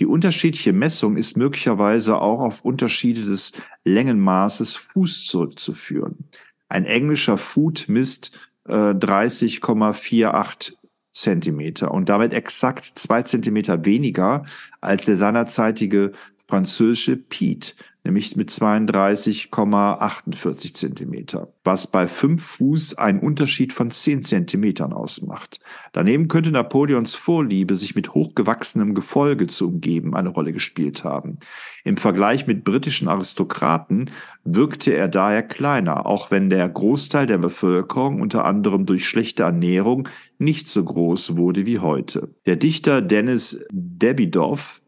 [0.00, 3.52] Die unterschiedliche Messung ist möglicherweise auch auf Unterschiede des
[3.84, 6.24] Längenmaßes Fuß zurückzuführen.
[6.68, 8.32] Ein englischer Foot misst
[8.66, 10.74] äh, 30,48
[11.12, 14.44] Zentimeter und damit exakt zwei Zentimeter weniger
[14.80, 16.10] als der seinerzeitige
[16.48, 24.92] französische Piet nämlich mit 32,48 Zentimeter, was bei 5 Fuß einen Unterschied von 10 Zentimetern
[24.92, 25.60] ausmacht.
[25.92, 31.38] Daneben könnte Napoleons Vorliebe, sich mit hochgewachsenem Gefolge zu umgeben, eine Rolle gespielt haben.
[31.82, 34.10] Im Vergleich mit britischen Aristokraten
[34.44, 40.08] wirkte er daher kleiner, auch wenn der Großteil der Bevölkerung unter anderem durch schlechte Ernährung
[40.38, 42.28] nicht so groß wurde wie heute.
[42.44, 44.82] Der Dichter Dennis Davidoff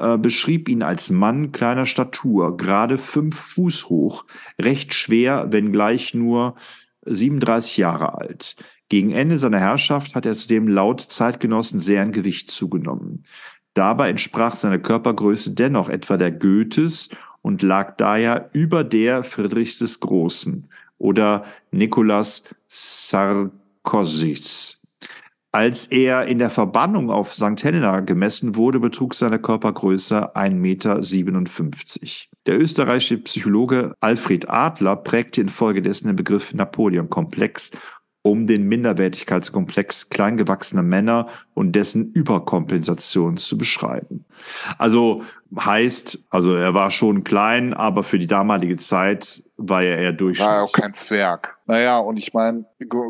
[0.00, 4.24] äh, beschrieb ihn als Mann kleiner Statur, gerade fünf Fuß hoch,
[4.60, 6.54] recht schwer, wenngleich nur
[7.04, 8.56] 37 Jahre alt.
[8.88, 13.24] Gegen Ende seiner Herrschaft hat er zudem laut Zeitgenossen sehr an Gewicht zugenommen.
[13.74, 17.10] Dabei entsprach seine Körpergröße dennoch etwa der Goethes
[17.42, 23.52] und lag daher über der Friedrichs des Großen oder Nicolas Sarkozys.
[25.50, 27.64] Als er in der Verbannung auf St.
[27.64, 32.28] Helena gemessen wurde, betrug seine Körpergröße 1,57 Meter.
[32.46, 37.70] Der österreichische Psychologe Alfred Adler prägte infolgedessen den Begriff Napoleon-Komplex,
[38.28, 44.24] um den Minderwertigkeitskomplex kleingewachsener Männer und dessen Überkompensation zu beschreiben.
[44.76, 45.22] Also
[45.58, 50.56] heißt, also er war schon klein, aber für die damalige Zeit war er eher durchschnittlich.
[50.56, 51.56] War auch kein Zwerg.
[51.66, 52.64] Naja, und ich meine,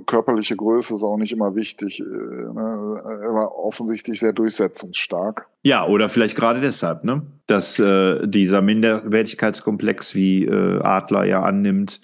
[0.06, 2.00] körperliche Größe ist auch nicht immer wichtig.
[2.00, 3.02] Äh, ne?
[3.22, 5.46] Er war offensichtlich sehr durchsetzungsstark.
[5.62, 7.22] Ja, oder vielleicht gerade deshalb, ne?
[7.46, 12.00] dass äh, dieser Minderwertigkeitskomplex, wie äh, Adler ja annimmt,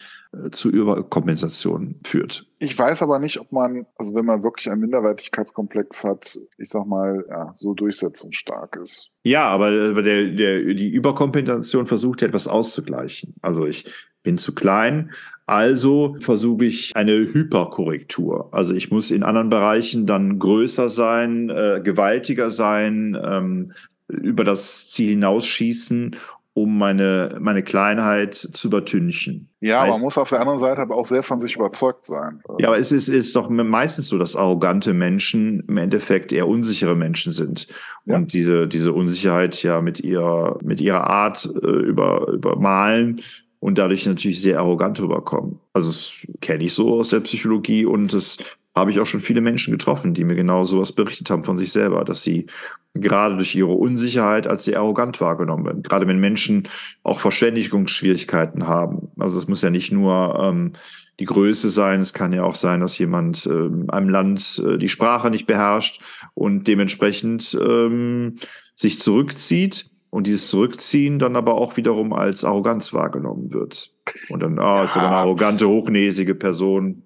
[0.50, 2.46] zu Überkompensation führt.
[2.58, 6.86] Ich weiß aber nicht, ob man, also wenn man wirklich einen Minderwertigkeitskomplex hat, ich sag
[6.86, 9.10] mal, ja, so durchsetzungsstark ist.
[9.22, 13.34] Ja, aber der, der, die Überkompensation versucht ja etwas auszugleichen.
[13.42, 13.86] Also ich
[14.22, 15.12] bin zu klein,
[15.46, 18.48] also versuche ich eine Hyperkorrektur.
[18.52, 23.72] Also ich muss in anderen Bereichen dann größer sein, äh, gewaltiger sein, ähm,
[24.08, 26.16] über das Ziel hinausschießen
[26.54, 29.48] um meine, meine Kleinheit zu übertünchen.
[29.60, 32.40] Ja, heißt, man muss auf der anderen Seite aber auch sehr von sich überzeugt sein.
[32.60, 36.94] Ja, aber es ist, ist doch meistens so, dass arrogante Menschen im Endeffekt eher unsichere
[36.94, 37.66] Menschen sind.
[38.04, 38.14] Ja.
[38.14, 43.20] Und diese, diese Unsicherheit ja mit ihrer, mit ihrer Art äh, über, übermalen
[43.58, 45.58] und dadurch natürlich sehr arrogant rüberkommen.
[45.72, 48.38] Also das kenne ich so aus der Psychologie und das
[48.76, 51.72] habe ich auch schon viele Menschen getroffen, die mir genau sowas berichtet haben von sich
[51.72, 52.46] selber, dass sie
[52.94, 55.82] gerade durch ihre Unsicherheit als sehr arrogant wahrgenommen werden.
[55.82, 56.68] Gerade wenn Menschen
[57.02, 59.08] auch Verständigungsschwierigkeiten haben.
[59.18, 60.72] Also es muss ja nicht nur ähm,
[61.20, 64.88] die Größe sein, es kann ja auch sein, dass jemand äh, einem Land äh, die
[64.88, 66.00] Sprache nicht beherrscht
[66.34, 68.36] und dementsprechend ähm,
[68.74, 73.92] sich zurückzieht und dieses Zurückziehen dann aber auch wiederum als Arroganz wahrgenommen wird.
[74.28, 77.02] Und dann, ah, ist aber eine arrogante, hochnäsige Person.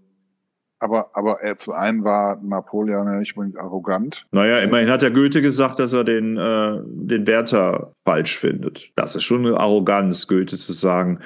[0.81, 4.27] Aber, aber er zu einen war Napoleon ja nicht unbedingt arrogant.
[4.31, 8.93] Naja, immerhin hat der Goethe gesagt, dass er den, äh, den Werther falsch findet.
[8.95, 11.21] Das ist schon eine Arroganz, Goethe zu sagen,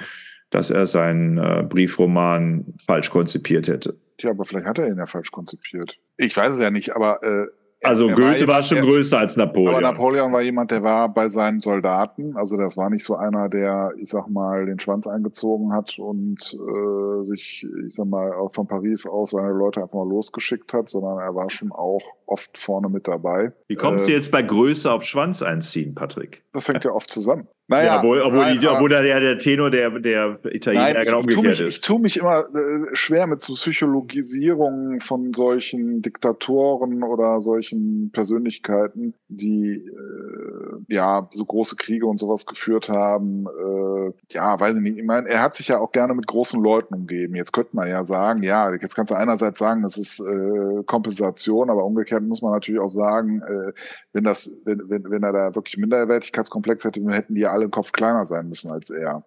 [0.49, 3.95] dass er seinen äh, Briefroman falsch konzipiert hätte.
[4.17, 5.97] Tja, aber vielleicht hat er ihn ja falsch konzipiert.
[6.17, 7.47] Ich weiß es ja nicht, aber äh,
[7.83, 9.75] also er Goethe war, war schon der, größer als Napoleon.
[9.75, 12.35] Aber Napoleon war jemand, der war bei seinen Soldaten.
[12.35, 16.39] Also das war nicht so einer, der, ich sag mal, den Schwanz eingezogen hat und
[16.53, 20.89] äh, sich, ich sag mal, auch von Paris aus seine Leute einfach mal losgeschickt hat,
[20.89, 22.01] sondern er war schon auch
[22.33, 23.53] oft vorne mit dabei.
[23.67, 26.41] Wie kommst äh, du jetzt bei Größe auf Schwanz einziehen, Patrick?
[26.51, 27.47] Das hängt ja oft zusammen.
[27.67, 31.19] Naja, ja, obwohl, obwohl, nein, die, obwohl der, der Tenor der, der Italiener nein, genau
[31.19, 31.75] umgekehrt mich, ist.
[31.77, 39.13] Ich tue mich immer äh, schwer mit so Psychologisierungen von solchen Diktatoren oder solchen Persönlichkeiten,
[39.29, 43.45] die äh, ja so große Kriege und sowas geführt haben.
[43.47, 44.97] Äh, ja, weiß ich nicht.
[44.97, 47.33] Ich meine, er hat sich ja auch gerne mit großen Leuten umgeben.
[47.35, 51.69] Jetzt könnte man ja sagen, ja, jetzt kannst du einerseits sagen, das ist äh, Kompensation,
[51.69, 53.73] aber umgekehrt muss man natürlich auch sagen, äh,
[54.13, 57.91] wenn das, wenn, wenn, wenn er da wirklich Minderwertigkeitskomplex hätte, hätten die ja alle Kopf
[57.91, 59.23] kleiner sein müssen als er.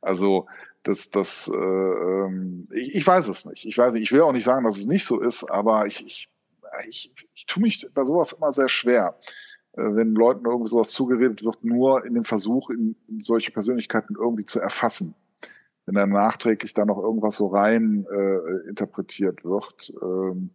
[0.00, 0.46] Also
[0.82, 3.66] das, das, äh, ähm, ich, ich weiß es nicht.
[3.66, 4.04] Ich weiß nicht.
[4.04, 6.30] Ich will auch nicht sagen, dass es nicht so ist, aber ich, ich,
[6.88, 9.18] ich, ich tue mich bei sowas immer sehr schwer,
[9.72, 14.44] äh, wenn Leuten irgendwie sowas zugeredet wird, nur in dem Versuch, in solche Persönlichkeiten irgendwie
[14.44, 15.14] zu erfassen.
[15.86, 19.92] Wenn dann nachträglich da noch irgendwas so rein äh, interpretiert wird.
[20.02, 20.50] Ähm,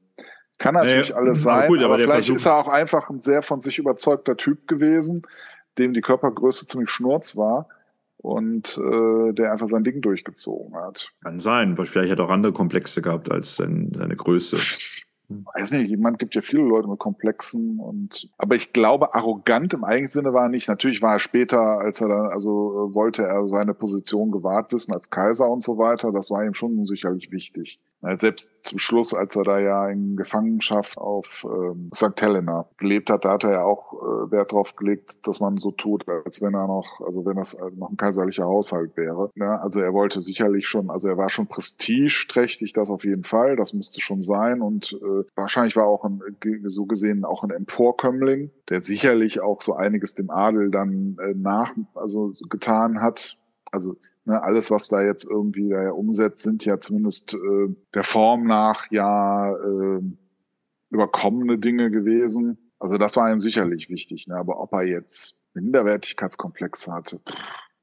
[0.58, 3.20] kann natürlich nee, alles sein, gut, aber, aber vielleicht Versuch ist er auch einfach ein
[3.20, 5.22] sehr von sich überzeugter Typ gewesen,
[5.78, 7.68] dem die Körpergröße ziemlich schnurz war
[8.18, 11.12] und äh, der einfach sein Ding durchgezogen hat.
[11.24, 14.58] Kann sein, weil vielleicht hat er auch andere Komplexe gehabt als seine Größe.
[15.28, 19.84] Weiß nicht, jemand gibt ja viele Leute mit Komplexen und aber ich glaube, arrogant im
[19.84, 20.68] eigenen Sinne war er nicht.
[20.68, 25.10] Natürlich war er später, als er dann, also wollte er seine Position gewahrt wissen als
[25.10, 26.12] Kaiser und so weiter.
[26.12, 27.80] Das war ihm schon sicherlich wichtig.
[28.14, 32.20] Selbst zum Schluss, als er da ja in Gefangenschaft auf ähm, St.
[32.22, 35.72] Helena gelebt hat, da hat er ja auch äh, Wert drauf gelegt, dass man so
[35.72, 39.32] tut, als wenn er noch, also wenn das noch ein kaiserlicher Haushalt wäre.
[39.36, 43.56] Ja, also er wollte sicherlich schon, also er war schon prestigeträchtig, das auf jeden Fall,
[43.56, 46.22] das müsste schon sein und äh, wahrscheinlich war auch ein,
[46.66, 51.74] so gesehen auch ein Emporkömmling, der sicherlich auch so einiges dem Adel dann äh, nach,
[51.94, 53.38] also getan hat.
[53.72, 58.04] Also Ne, alles, was da jetzt irgendwie da ja umsetzt, sind ja zumindest äh, der
[58.04, 60.02] Form nach ja äh,
[60.90, 62.72] überkommene Dinge gewesen.
[62.80, 64.28] Also das war ihm sicherlich wichtig.
[64.28, 64.36] Ne?
[64.36, 67.36] Aber ob er jetzt Minderwertigkeitskomplexe hatte, pff,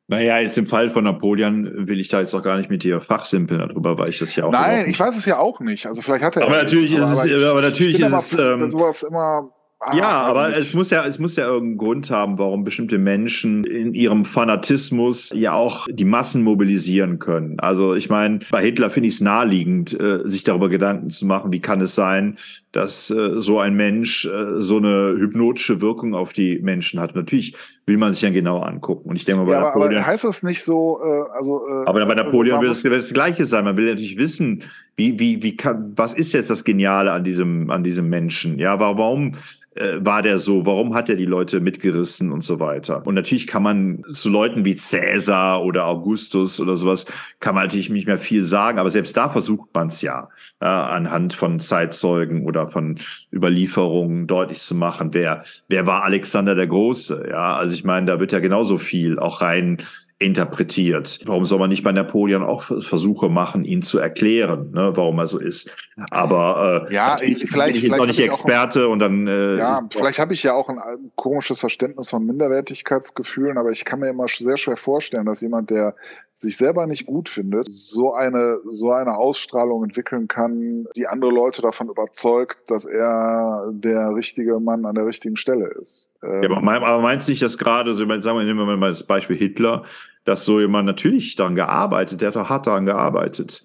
[0.09, 3.01] naja, jetzt im Fall von Napoleon will ich da jetzt auch gar nicht mit dir
[3.01, 4.53] fachsimpeln darüber, weil ich das ja auch.
[4.53, 5.87] Nein, ich weiß es ja auch nicht.
[5.87, 6.43] Also vielleicht hat er.
[6.43, 8.35] Aber natürlich ist es, aber natürlich ist es.
[8.35, 8.75] Ähm,
[9.09, 12.99] immer Ah, ja, aber es muss ja, es muss ja irgendeinen Grund haben, warum bestimmte
[12.99, 17.59] Menschen in ihrem Fanatismus ja auch die Massen mobilisieren können.
[17.59, 21.53] Also ich meine, bei Hitler finde ich es naheliegend, äh, sich darüber Gedanken zu machen,
[21.53, 22.39] wie kann es sein,
[22.71, 27.17] dass äh, so ein Mensch äh, so eine hypnotische Wirkung auf die Menschen hat.
[27.17, 29.09] Natürlich will man sich ja genau angucken.
[29.09, 29.97] Und ich denke mal, bei ja, Napoleon.
[29.97, 31.67] Aber heißt das nicht so, äh, also.
[31.67, 33.65] Äh, aber bei Napoleon also, wird es das, das Gleiche sein.
[33.65, 34.63] Man will natürlich wissen,
[34.97, 38.59] wie, wie, wie kann, was ist jetzt das Geniale an diesem, an diesem Menschen?
[38.59, 39.33] Ja, warum
[39.75, 43.07] äh, war der so, warum hat er die Leute mitgerissen und so weiter.
[43.07, 47.07] Und natürlich kann man zu Leuten wie Cäsar oder Augustus oder sowas,
[47.41, 50.29] kann man natürlich nicht mehr viel sagen, aber selbst da versucht man es ja,
[50.61, 52.99] äh, anhand von Zeitzeugen oder von
[53.33, 57.29] Überlieferungen deutlich zu machen, wer, wer war Alexander der Große.
[57.31, 59.79] Ja, also ich meine, da wird ja genauso viel auch rein
[60.23, 61.21] interpretiert.
[61.25, 65.27] Warum soll man nicht bei Napoleon auch Versuche machen, ihn zu erklären, ne, warum er
[65.27, 65.75] so ist?
[66.11, 69.81] Aber äh, ja, ich, vielleicht bin ich noch nicht Experte ein, und dann äh, ja,
[69.91, 70.79] vielleicht habe ich ja auch ein
[71.17, 75.95] komisches Verständnis von Minderwertigkeitsgefühlen, aber ich kann mir immer sehr schwer vorstellen, dass jemand, der
[76.35, 81.61] sich selber nicht gut findet, so eine so eine Ausstrahlung entwickeln kann, die andere Leute
[81.61, 86.11] davon überzeugt, dass er der richtige Mann an der richtigen Stelle ist.
[86.23, 89.05] Ähm, ja, aber meinst du nicht, dass gerade, so, sagen wir, nehmen wir mal das
[89.05, 89.85] Beispiel Hitler,
[90.25, 93.65] dass so jemand natürlich daran gearbeitet, der hat doch hart daran gearbeitet.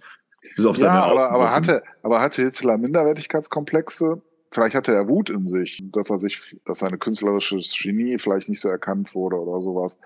[0.65, 4.21] Auf ja, aber, aber, hatte, aber hatte Hitler Minderwertigkeitskomplexe?
[4.51, 8.61] Vielleicht hatte er Wut in sich, dass er sich, dass seine künstlerisches Genie vielleicht nicht
[8.61, 9.99] so erkannt wurde oder sowas.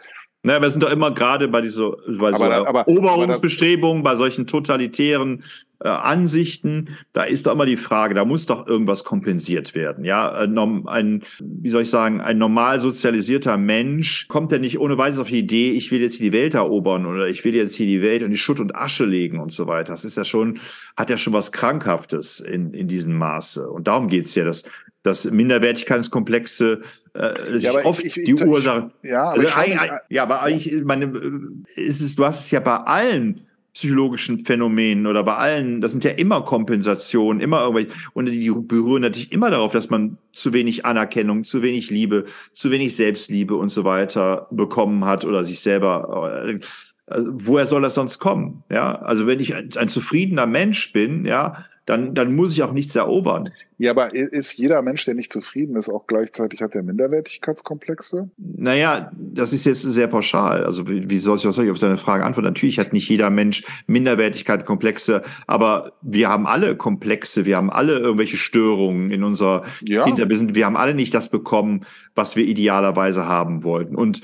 [0.43, 4.47] Naja, wir sind doch immer gerade bei dieser bei so aber, aber, Eroberungsbestrebungen, bei solchen
[4.47, 5.43] totalitären
[5.83, 10.05] äh, Ansichten, da ist doch immer die Frage, da muss doch irgendwas kompensiert werden.
[10.05, 14.97] Ja, ein, ein wie soll ich sagen, ein normal sozialisierter Mensch kommt ja nicht ohne
[14.97, 17.75] weiteres auf die Idee, ich will jetzt hier die Welt erobern oder ich will jetzt
[17.75, 19.93] hier die Welt in die Schutt und Asche legen und so weiter.
[19.93, 20.59] Das ist ja schon,
[20.95, 23.67] hat ja schon was Krankhaftes in, in diesem Maße.
[23.67, 24.63] Und darum geht's ja, dass
[25.03, 26.81] dass Minderwertigkeitskomplexe
[27.15, 28.91] äh, ja, oft ich, ich, die ich, Ursache.
[29.01, 32.75] Ja, aber, also, ja, aber eigentlich, meine, äh, ist es, du hast es ja bei
[32.75, 38.51] allen psychologischen Phänomenen oder bei allen, das sind ja immer Kompensationen, immer irgendwelche, und die
[38.51, 43.55] berühren natürlich immer darauf, dass man zu wenig Anerkennung, zu wenig Liebe, zu wenig Selbstliebe
[43.55, 46.59] und so weiter bekommen hat oder sich selber, äh,
[47.17, 48.63] woher soll das sonst kommen?
[48.69, 52.71] Ja, also wenn ich ein, ein zufriedener Mensch bin, ja, dann, dann muss ich auch
[52.71, 53.49] nichts erobern.
[53.77, 58.29] Ja, aber ist jeder Mensch, der nicht zufrieden ist, auch gleichzeitig hat er Minderwertigkeitskomplexe?
[58.37, 60.63] Naja, das ist jetzt sehr pauschal.
[60.63, 62.47] Also wie, wie soll ich, was soll ich auf deine Frage antworten?
[62.47, 68.37] Natürlich hat nicht jeder Mensch Minderwertigkeitskomplexe, aber wir haben alle Komplexe, wir haben alle irgendwelche
[68.37, 70.05] Störungen in unserer ja.
[70.15, 73.95] Sind, wir haben alle nicht das bekommen, was wir idealerweise haben wollten.
[73.95, 74.21] Und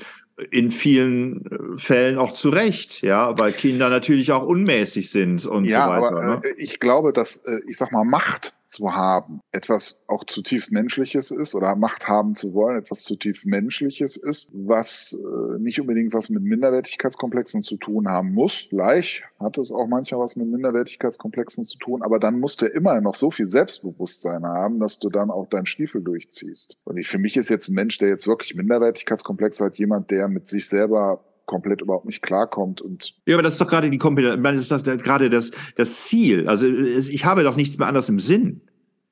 [0.50, 5.64] in vielen äh, Fällen auch zu Recht, ja, weil Kinder natürlich auch unmäßig sind und
[5.64, 6.22] ja, so weiter.
[6.22, 10.70] Aber, äh, Ich glaube, dass, äh, ich sag mal, Macht zu haben, etwas auch zutiefst
[10.72, 16.12] Menschliches ist oder Macht haben zu wollen, etwas zutiefst Menschliches ist, was äh, nicht unbedingt
[16.12, 18.66] was mit Minderwertigkeitskomplexen zu tun haben muss.
[18.68, 23.00] Vielleicht hat es auch manchmal was mit Minderwertigkeitskomplexen zu tun, aber dann musst du immer
[23.00, 26.76] noch so viel Selbstbewusstsein haben, dass du dann auch deinen Stiefel durchziehst.
[26.84, 30.28] Und ich, für mich ist jetzt ein Mensch, der jetzt wirklich Minderwertigkeitskomplexe hat, jemand, der
[30.28, 32.80] mit sich selber komplett überhaupt nicht klarkommt.
[32.80, 36.04] Und ja, aber das ist doch gerade die Kompetenz, das ist doch gerade das, das
[36.04, 36.48] Ziel.
[36.48, 38.60] Also ich habe doch nichts mehr anderes im Sinn.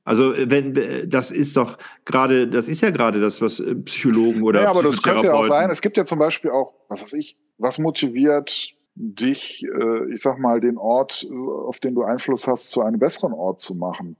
[0.05, 4.62] Also wenn das ist doch gerade, das ist ja gerade das, was äh, Psychologen oder
[4.62, 5.68] ja, aber das könnte ja auch sein.
[5.68, 10.39] Es gibt ja zum Beispiel auch, was weiß ich, was motiviert dich, äh, ich sag
[10.39, 11.26] mal, den Ort,
[11.66, 14.16] auf den du Einfluss hast, zu einem besseren Ort zu machen?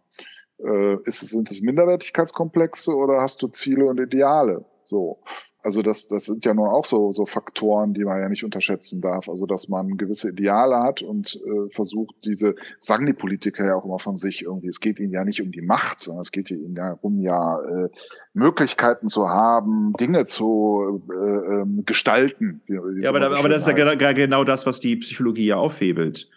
[0.58, 4.64] Äh, ist es, sind es Minderwertigkeitskomplexe oder hast du Ziele und Ideale?
[4.84, 5.20] So.
[5.66, 9.00] Also das, das sind ja nun auch so, so Faktoren, die man ja nicht unterschätzen
[9.00, 9.28] darf.
[9.28, 13.84] Also dass man gewisse Ideale hat und äh, versucht, diese, sagen die Politiker ja auch
[13.84, 16.52] immer von sich irgendwie, es geht ihnen ja nicht um die Macht, sondern es geht
[16.52, 17.88] ihnen darum, ja äh,
[18.32, 22.60] Möglichkeiten zu haben, Dinge zu äh, ähm, gestalten.
[22.68, 26.30] ja, aber, so aber das ist ja genau das, was die Psychologie ja aufhebelt.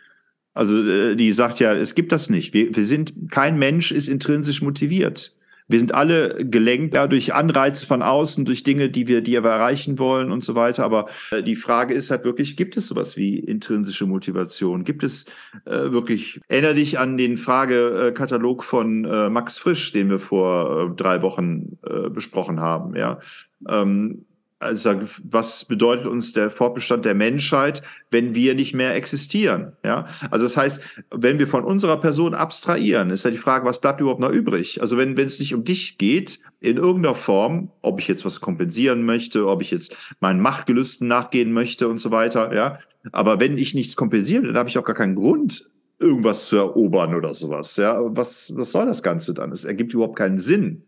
[0.56, 2.56] Also äh, die sagt ja, es gibt das nicht.
[2.56, 5.36] Wir, wir sind, kein Mensch ist intrinsisch motiviert.
[5.70, 9.50] Wir sind alle gelenkt ja, durch Anreize von außen, durch Dinge, die wir, die wir
[9.50, 10.84] erreichen wollen und so weiter.
[10.84, 14.84] Aber äh, die Frage ist halt wirklich, gibt es sowas wie intrinsische Motivation?
[14.84, 15.26] Gibt es
[15.66, 20.96] äh, wirklich, erinnere dich an den Fragekatalog von äh, Max Frisch, den wir vor äh,
[20.96, 23.20] drei Wochen äh, besprochen haben, ja.
[23.68, 24.26] Ähm,
[24.60, 27.82] also was bedeutet uns der Fortbestand der Menschheit,
[28.12, 29.72] wenn wir nicht mehr existieren?
[29.84, 30.82] Ja, also das heißt,
[31.12, 34.82] wenn wir von unserer Person abstrahieren, ist ja die Frage, was bleibt überhaupt noch übrig?
[34.82, 38.42] Also wenn wenn es nicht um dich geht in irgendeiner Form, ob ich jetzt was
[38.42, 42.80] kompensieren möchte, ob ich jetzt meinen Machtgelüsten nachgehen möchte und so weiter, ja.
[43.14, 47.16] Aber wenn ich nichts kompensiere, dann habe ich auch gar keinen Grund, irgendwas zu erobern
[47.16, 47.78] oder sowas.
[47.78, 49.54] Ja, was was soll das Ganze dann?
[49.54, 50.84] Es ergibt überhaupt keinen Sinn.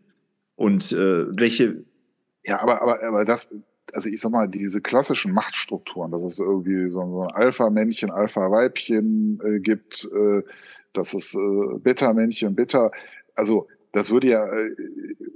[0.56, 1.84] Und äh, welche
[2.44, 3.48] ja, aber, aber, aber das,
[3.92, 9.60] also ich sag mal, diese klassischen Machtstrukturen, dass es irgendwie so, ein Alpha-Männchen, Alpha-Weibchen äh,
[9.60, 10.42] gibt, äh,
[10.92, 12.90] dass es äh, Beta-Männchen, Beta,
[13.34, 14.74] also das würde ja äh,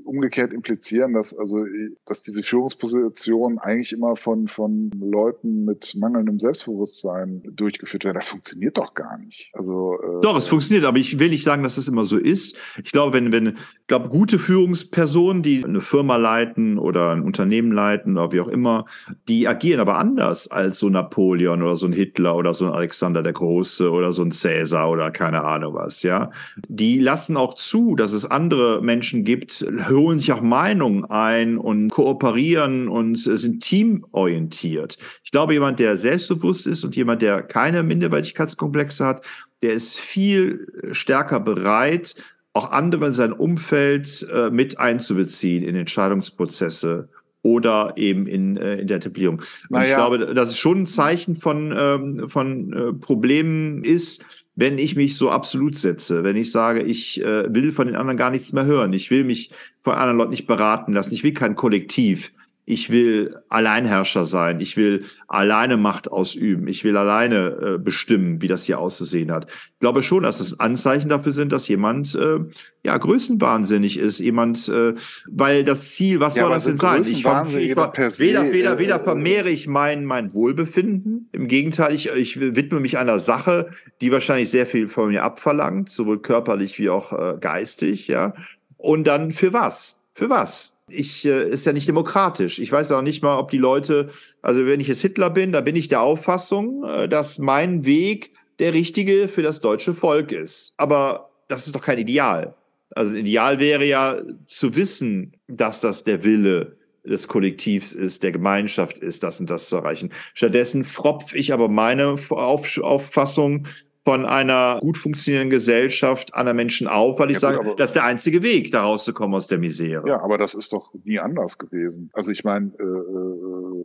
[0.07, 1.64] umgekehrt implizieren, dass also
[2.04, 8.16] dass diese Führungsposition eigentlich immer von von Leuten mit mangelndem Selbstbewusstsein durchgeführt werden.
[8.16, 9.50] Das funktioniert doch gar nicht.
[9.52, 12.57] Also äh, doch, es funktioniert, aber ich will nicht sagen, dass es immer so ist.
[12.82, 17.72] Ich glaube, wenn wenn ich glaube gute Führungspersonen, die eine Firma leiten oder ein Unternehmen
[17.72, 18.86] leiten oder wie auch immer,
[19.28, 23.22] die agieren aber anders als so Napoleon oder so ein Hitler oder so ein Alexander
[23.22, 26.02] der Große oder so ein Cäsar oder keine Ahnung was.
[26.02, 26.30] Ja,
[26.68, 29.64] die lassen auch zu, dass es andere Menschen gibt
[30.01, 34.99] holen sich auch Meinungen ein und kooperieren und sind teamorientiert.
[35.22, 39.24] Ich glaube, jemand, der selbstbewusst ist und jemand, der keine Minderwertigkeitskomplexe hat,
[39.62, 42.14] der ist viel stärker bereit,
[42.53, 47.09] auch andere in sein Umfeld äh, mit einzubeziehen in Entscheidungsprozesse
[47.42, 49.38] oder eben in, äh, in der Etablierung.
[49.38, 49.88] Und naja.
[49.88, 54.24] ich glaube, dass es schon ein Zeichen von, ähm, von äh, Problemen ist,
[54.57, 58.16] wenn ich mich so absolut setze, wenn ich sage, ich äh, will von den anderen
[58.16, 59.50] gar nichts mehr hören, ich will mich
[59.80, 62.32] von anderen Leuten nicht beraten lassen, ich will kein Kollektiv,
[62.69, 68.49] ich will Alleinherrscher sein, ich will alleine Macht ausüben, ich will alleine äh, bestimmen, wie
[68.49, 69.47] das hier auszusehen hat.
[69.49, 72.41] Ich glaube schon, dass es Anzeichen dafür sind, dass jemand äh,
[72.83, 74.95] ja größenwahnsinnig ist, jemand, äh,
[75.31, 77.03] weil das Ziel, was ja, soll das denn sein?
[77.03, 81.95] Ich, ver ich ver weder, weder, äh, weder vermehre ich mein mein Wohlbefinden, im Gegenteil,
[81.95, 86.81] ich, ich widme mich einer Sache, die wahrscheinlich sehr viel von mir abverlangt, sowohl körperlich
[86.81, 88.35] wie auch äh, geistig, ja.
[88.77, 90.01] Und dann für was?
[90.14, 90.76] Für was?
[90.89, 92.59] Ich äh, ist ja nicht demokratisch.
[92.59, 94.11] Ich weiß auch nicht mal, ob die Leute,
[94.43, 98.32] also wenn ich jetzt Hitler bin, da bin ich der Auffassung, äh, dass mein Weg
[98.59, 100.74] der richtige für das deutsche Volk ist.
[100.76, 102.55] Aber das ist doch kein Ideal.
[102.95, 108.99] Also Ideal wäre ja zu wissen, dass das der Wille des Kollektivs ist, der Gemeinschaft
[108.99, 110.12] ist, das und das zu erreichen.
[110.34, 113.66] Stattdessen fropf ich aber meine Auffassung
[114.07, 117.96] von einer gut funktionierenden Gesellschaft aller Menschen auf, weil ich ja, sage, gut, das ist
[117.96, 120.09] der einzige Weg, da rauszukommen aus der Misere.
[120.09, 122.09] Ja, aber das ist doch nie anders gewesen.
[122.12, 122.82] Also ich meine, äh,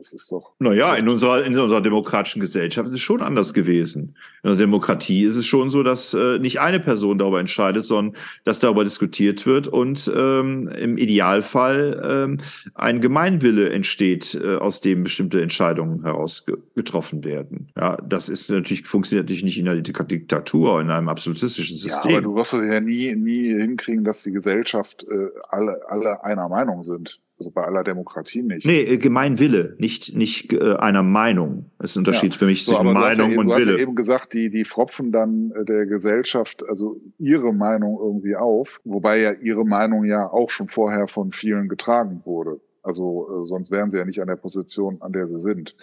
[0.02, 0.54] es ist doch.
[0.60, 4.16] Naja, in unserer, in unserer demokratischen Gesellschaft ist es schon anders gewesen.
[4.44, 8.18] In der Demokratie ist es schon so, dass äh, nicht eine Person darüber entscheidet, sondern
[8.44, 12.38] dass darüber diskutiert wird und ähm, im Idealfall ähm,
[12.74, 16.46] ein Gemeinwille entsteht, äh, aus dem bestimmte Entscheidungen heraus
[16.76, 17.70] getroffen werden.
[17.78, 22.12] Ja, das ist natürlich, funktioniert natürlich nicht in Diktatur Diktatur, in einem absolutistischen System.
[22.12, 26.24] Ja, aber du wirst es ja nie, nie hinkriegen, dass die Gesellschaft äh, alle, alle
[26.24, 27.20] einer Meinung sind.
[27.42, 28.68] Also bei aller Demokratie nicht.
[28.68, 31.72] Nee, äh, Gemeinwille, nicht, nicht äh, einer Meinung.
[31.80, 32.38] Das ist ein Unterschied ja.
[32.38, 33.66] für mich so, zwischen Meinung ja und Wille.
[33.66, 37.98] Du hast ja eben gesagt, die, die fropfen dann äh, der Gesellschaft, also ihre Meinung
[38.00, 42.62] irgendwie auf, wobei ja ihre Meinung ja auch schon vorher von vielen getragen wurde.
[42.84, 45.76] Also äh, sonst wären sie ja nicht an der Position, an der sie sind.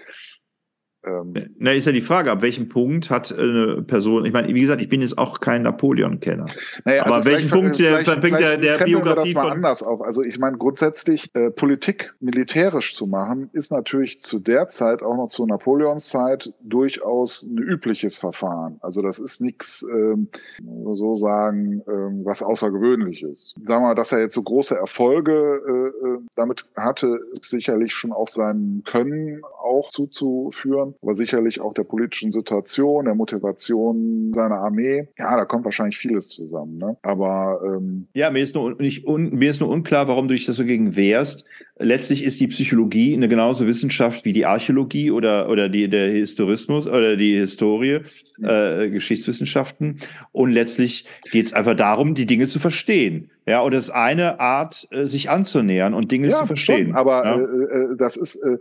[1.04, 4.60] Ähm, Na, ist ja die Frage, ab welchem Punkt hat eine Person, ich meine, wie
[4.60, 6.46] gesagt, ich bin jetzt auch kein Napoleon-Kenner.
[6.84, 10.02] Naja, also aber welchen Punkt der, bringt der, der Biografie das mal anders auf?
[10.02, 15.16] Also ich meine, grundsätzlich äh, Politik militärisch zu machen, ist natürlich zu der Zeit, auch
[15.16, 18.78] noch zu Napoleons Zeit, durchaus ein übliches Verfahren.
[18.80, 20.28] Also das ist nichts, ähm,
[20.92, 23.54] so sagen, ähm, was Außergewöhnliches.
[23.62, 27.92] Sagen wir mal, dass er jetzt so große Erfolge äh, äh damit hatte, ist sicherlich
[27.92, 34.58] schon auf sein Können auch zuzuführen aber sicherlich auch der politischen Situation, der Motivation seiner
[34.58, 35.08] Armee.
[35.18, 36.78] Ja, da kommt wahrscheinlich vieles zusammen.
[36.78, 36.96] Ne?
[37.02, 40.46] Aber ähm ja, mir ist, nur, nicht un, mir ist nur unklar, warum du dich
[40.46, 41.44] das so gegen wehrst.
[41.78, 46.86] Letztlich ist die Psychologie eine genauso Wissenschaft wie die Archäologie oder, oder die, der Historismus
[46.86, 48.00] oder die Historie,
[48.42, 49.98] äh, Geschichtswissenschaften.
[50.32, 53.30] Und letztlich geht es einfach darum, die Dinge zu verstehen.
[53.46, 56.88] Ja, und das ist eine Art, äh, sich anzunähern und Dinge ja, zu verstehen.
[56.88, 57.38] Schon, aber ja?
[57.38, 58.58] äh, äh das ist äh,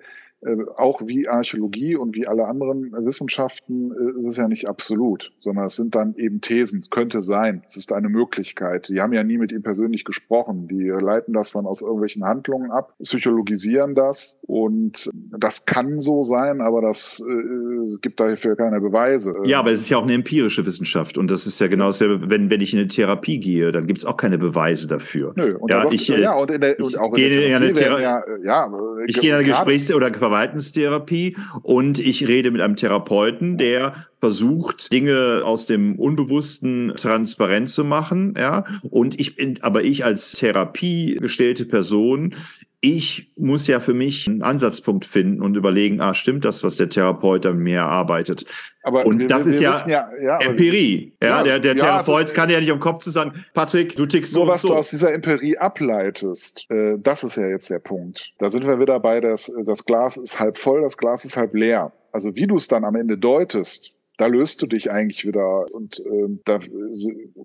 [0.78, 5.66] auch wie Archäologie und wie alle anderen Wissenschaften äh, ist es ja nicht absolut, sondern
[5.66, 6.80] es sind dann eben Thesen.
[6.80, 8.90] Es könnte sein, es ist eine Möglichkeit.
[8.90, 10.68] Die haben ja nie mit ihm persönlich gesprochen.
[10.68, 16.62] Die leiten das dann aus irgendwelchen Handlungen ab, psychologisieren das und das kann so sein,
[16.62, 19.34] aber das äh, gibt dafür keine Beweise.
[19.46, 22.30] Ja, aber es ist ja auch eine empirische Wissenschaft und das ist ja genau dasselbe,
[22.30, 25.34] wenn, wenn ich in eine Therapie gehe, dann gibt es auch keine Beweise dafür.
[25.36, 28.68] Nö, und ja, ich, ja, und, in der, und auch in der Therapie ja, ja,
[28.68, 28.72] ja,
[29.08, 34.92] ich gehe in eine Gesprächs- oder Verhaltenstherapie und ich rede mit einem Therapeuten, der versucht,
[34.94, 38.66] Dinge aus dem Unbewussten transparent zu machen, ja.
[38.84, 42.36] Und ich bin, aber ich als therapiegestellte Person,
[42.80, 46.90] ich muss ja für mich einen Ansatzpunkt finden und überlegen, ah, stimmt das, was der
[46.90, 48.46] Therapeut an mir erarbeitet?
[48.84, 51.16] Aber und wir, das wir ist ja, ja, ja Empirie.
[51.22, 54.32] Ja, ja, der, der Therapeut kann ja nicht am Kopf zu sagen, Patrick, du tickst
[54.32, 54.46] so.
[54.46, 54.70] Nur was so.
[54.70, 58.32] du aus dieser Empirie ableitest, äh, das ist ja jetzt der Punkt.
[58.38, 61.56] Da sind wir wieder bei, das, das Glas ist halb voll, das Glas ist halb
[61.56, 61.92] leer.
[62.12, 66.00] Also wie du es dann am Ende deutest, da löst du dich eigentlich wieder und
[66.00, 66.60] äh, da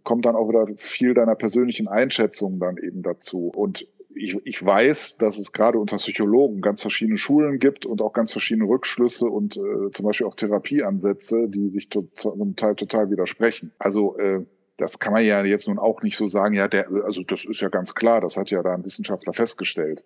[0.05, 3.49] kommt dann auch wieder viel deiner persönlichen Einschätzung dann eben dazu.
[3.55, 3.87] Und
[4.23, 8.33] ich, ich weiß, dass es gerade unter Psychologen ganz verschiedene Schulen gibt und auch ganz
[8.33, 13.73] verschiedene Rückschlüsse und äh, zum Beispiel auch Therapieansätze, die sich zum Teil total widersprechen.
[13.79, 14.45] Also äh,
[14.77, 17.61] das kann man ja jetzt nun auch nicht so sagen, ja, der, also das ist
[17.61, 20.05] ja ganz klar, das hat ja da ein Wissenschaftler festgestellt.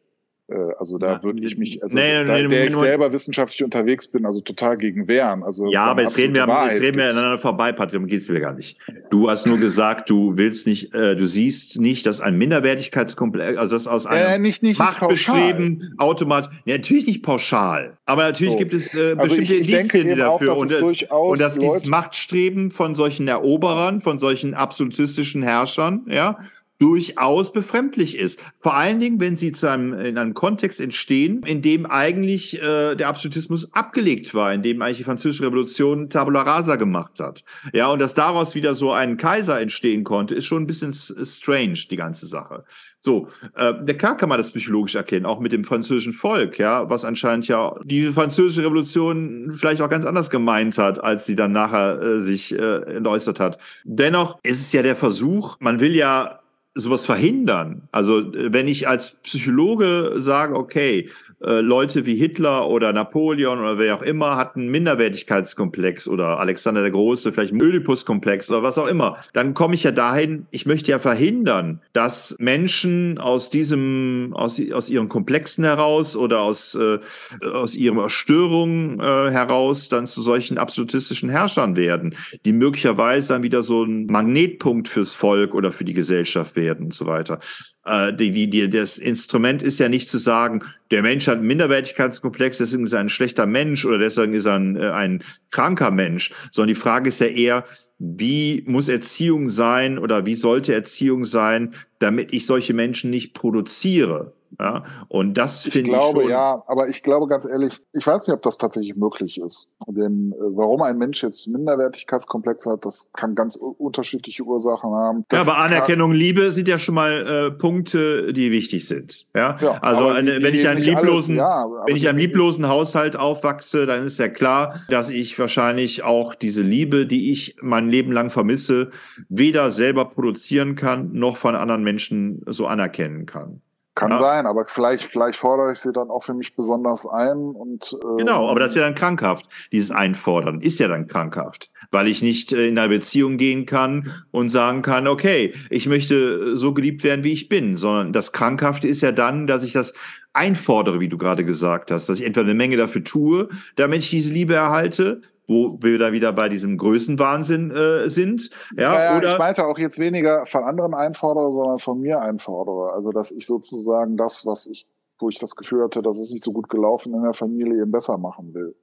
[0.48, 4.24] Äh, also da würde ich mich, also nee, da, nee, ich selber wissenschaftlich unterwegs bin,
[4.24, 5.42] also total gegen wehren.
[5.42, 8.38] Also ja, aber jetzt reden wir, jetzt reden wir aneinander vorbei, Patrick, darum geht's mir
[8.38, 8.78] gar nicht.
[9.10, 13.74] Du hast nur gesagt, du willst nicht, äh, du siehst nicht, dass ein Minderwertigkeitskomplex, also
[13.74, 18.58] das aus einem äh, nicht, nicht Machtbestreben automatisch, ja, natürlich nicht pauschal, aber natürlich so.
[18.58, 23.26] gibt es äh, also bestimmte Indizien dafür auch, und, und dass dieses Machtstreben von solchen
[23.26, 26.38] Eroberern, von solchen absolutistischen Herrschern, ja,
[26.78, 28.40] durchaus befremdlich ist.
[28.58, 32.94] Vor allen Dingen, wenn sie zu einem, in einem Kontext entstehen, in dem eigentlich äh,
[32.94, 37.44] der Absolutismus abgelegt war, in dem eigentlich die französische Revolution Tabula Rasa gemacht hat.
[37.72, 41.78] Ja, und dass daraus wieder so ein Kaiser entstehen konnte, ist schon ein bisschen strange,
[41.90, 42.64] die ganze Sache.
[42.98, 46.90] So, äh, der klar kann man das psychologisch erkennen, auch mit dem französischen Volk, ja,
[46.90, 51.52] was anscheinend ja die französische Revolution vielleicht auch ganz anders gemeint hat, als sie dann
[51.52, 53.58] nachher äh, sich äh, entäußert hat.
[53.84, 56.40] Dennoch ist es ja der Versuch, man will ja
[56.76, 57.88] sowas verhindern.
[57.90, 61.10] Also äh, wenn ich als Psychologe sage, okay,
[61.42, 66.92] äh, Leute wie Hitler oder Napoleon oder wer auch immer hatten Minderwertigkeitskomplex oder Alexander der
[66.92, 70.90] Große, vielleicht einen Oedipus-Komplex oder was auch immer, dann komme ich ja dahin, ich möchte
[70.90, 76.98] ja verhindern, dass Menschen aus diesem, aus, aus ihren Komplexen heraus oder aus, äh,
[77.44, 82.16] aus ihrer Störung äh, heraus dann zu solchen absolutistischen Herrschern werden,
[82.46, 86.94] die möglicherweise dann wieder so ein Magnetpunkt fürs Volk oder für die Gesellschaft werden und
[86.94, 87.40] so weiter.
[87.86, 91.46] Äh, die, die, die, das Instrument ist ja nicht zu sagen, der Mensch hat einen
[91.46, 95.22] Minderwertigkeitskomplex, deswegen ist er ein schlechter Mensch oder deswegen ist er ein, äh, ein
[95.52, 97.64] kranker Mensch, sondern die Frage ist ja eher,
[97.98, 104.34] wie muss Erziehung sein oder wie sollte Erziehung sein, damit ich solche Menschen nicht produziere?
[104.60, 105.96] Ja, und das finde ich.
[105.96, 109.40] glaube, schon, ja, aber ich glaube ganz ehrlich, ich weiß nicht, ob das tatsächlich möglich
[109.40, 109.72] ist.
[109.86, 115.24] Denn äh, warum ein Mensch jetzt Minderwertigkeitskomplex hat, das kann ganz unterschiedliche Ursachen haben.
[115.28, 119.26] Das ja, aber Anerkennung, kann, Liebe sind ja schon mal äh, Punkte, die wichtig sind.
[119.34, 122.68] Ja, ja also eine, die, wenn ich einen lieblosen, alles, ja, wenn ich einem lieblosen
[122.68, 127.90] Haushalt aufwachse, dann ist ja klar, dass ich wahrscheinlich auch diese Liebe, die ich mein
[127.90, 128.90] Leben lang vermisse,
[129.28, 133.60] weder selber produzieren kann, noch von anderen Menschen so anerkennen kann.
[133.96, 134.20] Kann ja.
[134.20, 138.18] sein, aber vielleicht, vielleicht fordere ich sie dann auch für mich besonders ein und äh,
[138.18, 139.46] genau, aber das ist ja dann krankhaft.
[139.72, 141.70] Dieses Einfordern ist ja dann krankhaft.
[141.90, 146.58] weil ich nicht äh, in eine Beziehung gehen kann und sagen kann, okay, ich möchte
[146.58, 149.94] so geliebt werden, wie ich bin, sondern das Krankhafte ist ja dann, dass ich das
[150.34, 154.10] einfordere, wie du gerade gesagt hast, dass ich entweder eine Menge dafür tue, damit ich
[154.10, 158.50] diese Liebe erhalte, wo wir da wieder bei diesem Größenwahnsinn äh, sind.
[158.76, 162.20] Ja, ja, ja oder ich meinte auch jetzt weniger von anderen einfordere, sondern von mir
[162.20, 162.92] einfordere.
[162.92, 164.86] Also dass ich sozusagen das, was ich
[165.18, 167.90] wo ich das Gefühl hatte, dass es nicht so gut gelaufen in der Familie eben
[167.90, 168.74] besser machen will.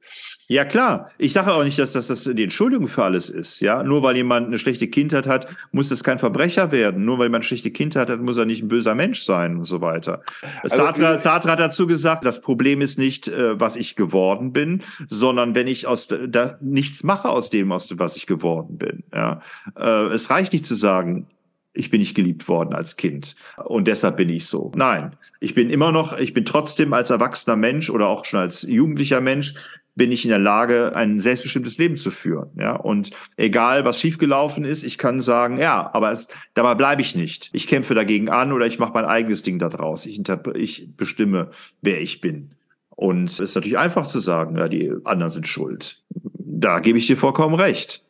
[0.47, 1.11] Ja, klar.
[1.17, 3.59] Ich sage auch nicht, dass das, das die Entschuldigung für alles ist.
[3.59, 7.05] Ja, nur weil jemand eine schlechte Kindheit hat, muss das kein Verbrecher werden.
[7.05, 9.65] Nur weil jemand eine schlechte Kindheit hat, muss er nicht ein böser Mensch sein und
[9.65, 10.21] so weiter.
[10.61, 14.81] Also, Sartre, Sartre hat dazu gesagt, das Problem ist nicht, äh, was ich geworden bin,
[15.09, 19.03] sondern wenn ich aus da nichts mache aus dem, aus was ich geworden bin.
[19.13, 19.41] Ja,
[19.77, 21.27] äh, es reicht nicht zu sagen,
[21.73, 24.71] ich bin nicht geliebt worden als Kind und deshalb bin ich so.
[24.75, 28.61] Nein, ich bin immer noch, ich bin trotzdem als erwachsener Mensch oder auch schon als
[28.63, 29.55] jugendlicher Mensch
[29.95, 32.49] bin ich in der Lage, ein selbstbestimmtes Leben zu führen.
[32.57, 37.15] Ja, und egal, was schiefgelaufen ist, ich kann sagen, ja, aber es, dabei bleibe ich
[37.15, 37.49] nicht.
[37.53, 40.05] Ich kämpfe dagegen an oder ich mache mein eigenes Ding daraus.
[40.05, 40.21] Ich,
[40.55, 41.51] ich bestimme,
[41.81, 42.51] wer ich bin.
[42.89, 46.01] Und es ist natürlich einfach zu sagen, ja, die anderen sind schuld.
[46.37, 48.02] Da gebe ich dir vollkommen recht.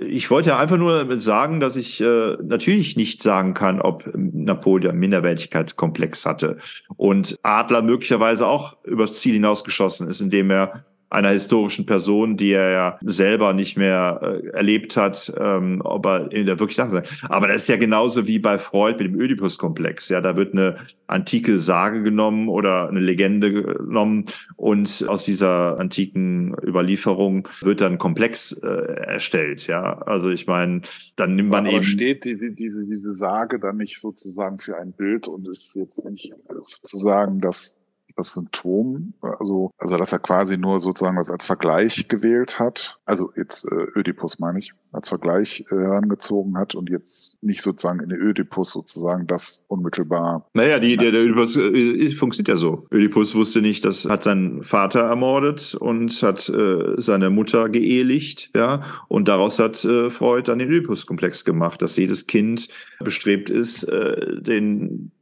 [0.00, 4.96] Ich wollte ja einfach nur sagen, dass ich äh, natürlich nicht sagen kann, ob Napoleon
[4.96, 6.58] Minderwertigkeitskomplex hatte
[6.96, 12.70] und Adler möglicherweise auch übers Ziel hinausgeschossen ist, indem er einer historischen Person, die er
[12.70, 17.08] ja selber nicht mehr äh, erlebt hat, ähm, ob er in der wirklich sagt.
[17.28, 20.08] Aber das ist ja genauso wie bei Freud mit dem Oedipus-Komplex.
[20.08, 20.76] Ja, da wird eine
[21.06, 24.24] antike Sage genommen oder eine Legende genommen
[24.56, 29.68] und aus dieser antiken Überlieferung wird dann Komplex äh, erstellt.
[29.68, 30.82] Ja, also ich meine,
[31.14, 31.84] dann nimmt man Aber eben.
[31.84, 36.34] steht diese, diese, diese Sage dann nicht sozusagen für ein Bild und ist jetzt nicht
[36.48, 37.76] sozusagen das
[38.16, 43.32] das Symptom, also, also dass er quasi nur sozusagen das als Vergleich gewählt hat, also
[43.36, 48.08] jetzt äh, Ödipus meine ich, als Vergleich äh, herangezogen hat und jetzt nicht sozusagen in
[48.08, 50.46] der Ödipus sozusagen das unmittelbar.
[50.54, 52.86] Naja, die, der, der Ödipus äh, funktioniert ja so.
[52.90, 58.82] Ödipus wusste nicht, das hat seinen Vater ermordet und hat äh, seine Mutter geehelicht, ja,
[59.08, 62.68] und daraus hat äh, Freud dann den Ödipus-Komplex gemacht, dass jedes Kind
[63.00, 65.12] bestrebt ist, äh, den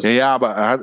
[0.00, 0.80] ja, ja, aber er hat,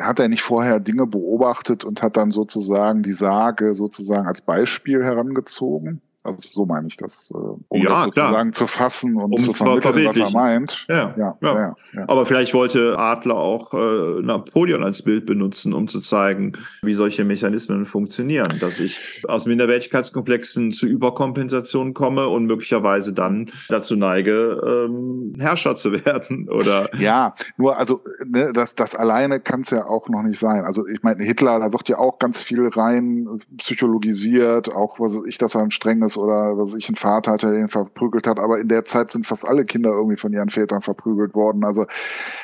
[0.00, 5.04] hat er nicht vorher Dinge beobachtet und hat dann sozusagen die Sage sozusagen als Beispiel
[5.04, 6.02] herangezogen?
[6.24, 8.52] Also so meine ich das, äh, um ja, das sozusagen klar.
[8.52, 10.86] zu fassen und um zu vermitteln, was er meint.
[10.88, 11.76] Ja, ja, ja.
[11.92, 12.04] ja.
[12.08, 17.26] Aber vielleicht wollte Adler auch äh, Napoleon als Bild benutzen, um zu zeigen, wie solche
[17.26, 25.34] Mechanismen funktionieren, dass ich aus Minderwertigkeitskomplexen zu Überkompensation komme und möglicherweise dann dazu neige, ähm,
[25.38, 26.88] Herrscher zu werden oder.
[26.98, 30.64] Ja, nur also ne, das, das alleine kann es ja auch noch nicht sein.
[30.64, 35.36] Also ich meine, Hitler, da wird ja auch ganz viel rein psychologisiert, auch was ich,
[35.36, 38.58] dass er ein strenges oder was ich, ein Vater hatte, der ihn verprügelt hat, aber
[38.58, 41.64] in der Zeit sind fast alle Kinder irgendwie von ihren Vätern verprügelt worden.
[41.64, 41.86] Also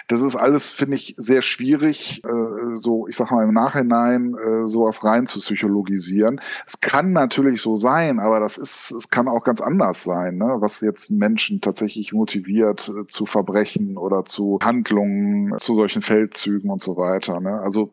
[0.09, 4.67] das ist alles, finde ich, sehr schwierig, äh, so, ich sag mal, im Nachhinein äh,
[4.67, 6.41] sowas rein zu psychologisieren.
[6.67, 10.57] Es kann natürlich so sein, aber das ist, es kann auch ganz anders sein, ne?
[10.59, 16.83] was jetzt Menschen tatsächlich motiviert äh, zu Verbrechen oder zu Handlungen, zu solchen Feldzügen und
[16.83, 17.41] so weiter.
[17.41, 17.61] Ne?
[17.61, 17.93] Also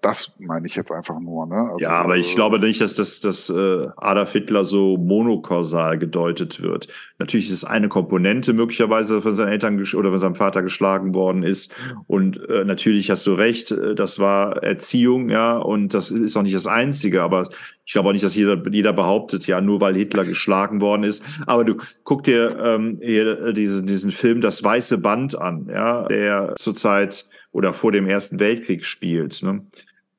[0.00, 1.46] das meine ich jetzt einfach nur.
[1.46, 1.56] Ne?
[1.56, 5.98] Also, ja, aber ich äh, glaube nicht, dass das dass, äh, Adolf Hitler so monokausal
[5.98, 6.88] gedeutet wird.
[7.18, 11.42] Natürlich ist es eine Komponente möglicherweise von seinen Eltern oder von seinem Vater geschlagen worden
[11.42, 11.74] ist.
[12.06, 16.42] Und äh, natürlich hast du recht, äh, das war Erziehung, ja, und das ist auch
[16.42, 17.48] nicht das Einzige, aber
[17.84, 21.24] ich glaube auch nicht, dass jeder, jeder behauptet, ja, nur weil Hitler geschlagen worden ist.
[21.46, 26.02] Aber du guck dir ähm, hier äh, diesen, diesen Film Das Weiße Band an, ja,
[26.02, 29.42] der zurzeit oder vor dem Ersten Weltkrieg spielt.
[29.42, 29.62] Ne?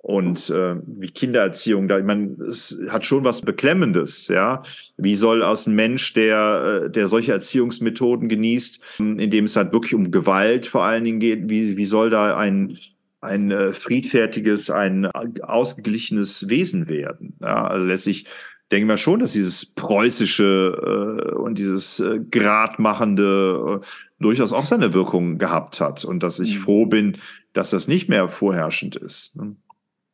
[0.01, 4.63] Und äh, wie Kindererziehung, da, ich meine, es hat schon was Beklemmendes, ja.
[4.95, 9.73] Wie soll aus einem Mensch, der, äh, der solche Erziehungsmethoden genießt, in dem es halt
[9.73, 12.77] wirklich um Gewalt vor allen Dingen geht, wie, wie soll da ein,
[13.19, 17.35] ein äh, friedfertiges, ein ausgeglichenes Wesen werden?
[17.41, 18.25] Ja, also letztlich
[18.71, 23.85] denken wir schon, dass dieses preußische äh, und dieses äh, gradmachende äh,
[24.19, 26.61] durchaus auch seine Wirkung gehabt hat und dass ich mhm.
[26.61, 27.17] froh bin,
[27.53, 29.35] dass das nicht mehr vorherrschend ist.
[29.35, 29.55] Ne?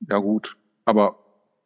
[0.09, 1.17] Ja gut, aber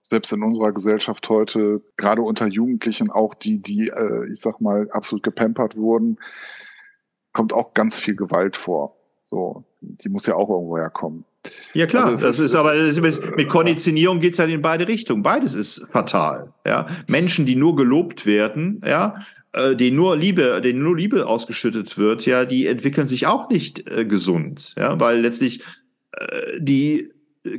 [0.02, 4.90] selbst in unserer Gesellschaft heute, gerade unter Jugendlichen, auch die, die, äh, ich sag mal,
[4.92, 6.18] absolut gepampert wurden,
[7.34, 8.96] kommt auch ganz viel Gewalt vor.
[9.26, 11.26] So, die muss ja auch irgendwo herkommen.
[11.74, 14.88] Ja klar, also das ist, ist aber ist, mit, mit Konditionierung geht's ja in beide
[14.88, 15.24] Richtungen.
[15.24, 16.54] Beides ist fatal.
[16.66, 19.16] Ja, Menschen, die nur gelobt werden, ja,
[19.54, 23.89] äh, denen nur Liebe, denen nur Liebe ausgeschüttet wird, ja, die entwickeln sich auch nicht
[23.89, 25.62] äh, gesund, ja, weil letztlich
[26.12, 27.10] äh, die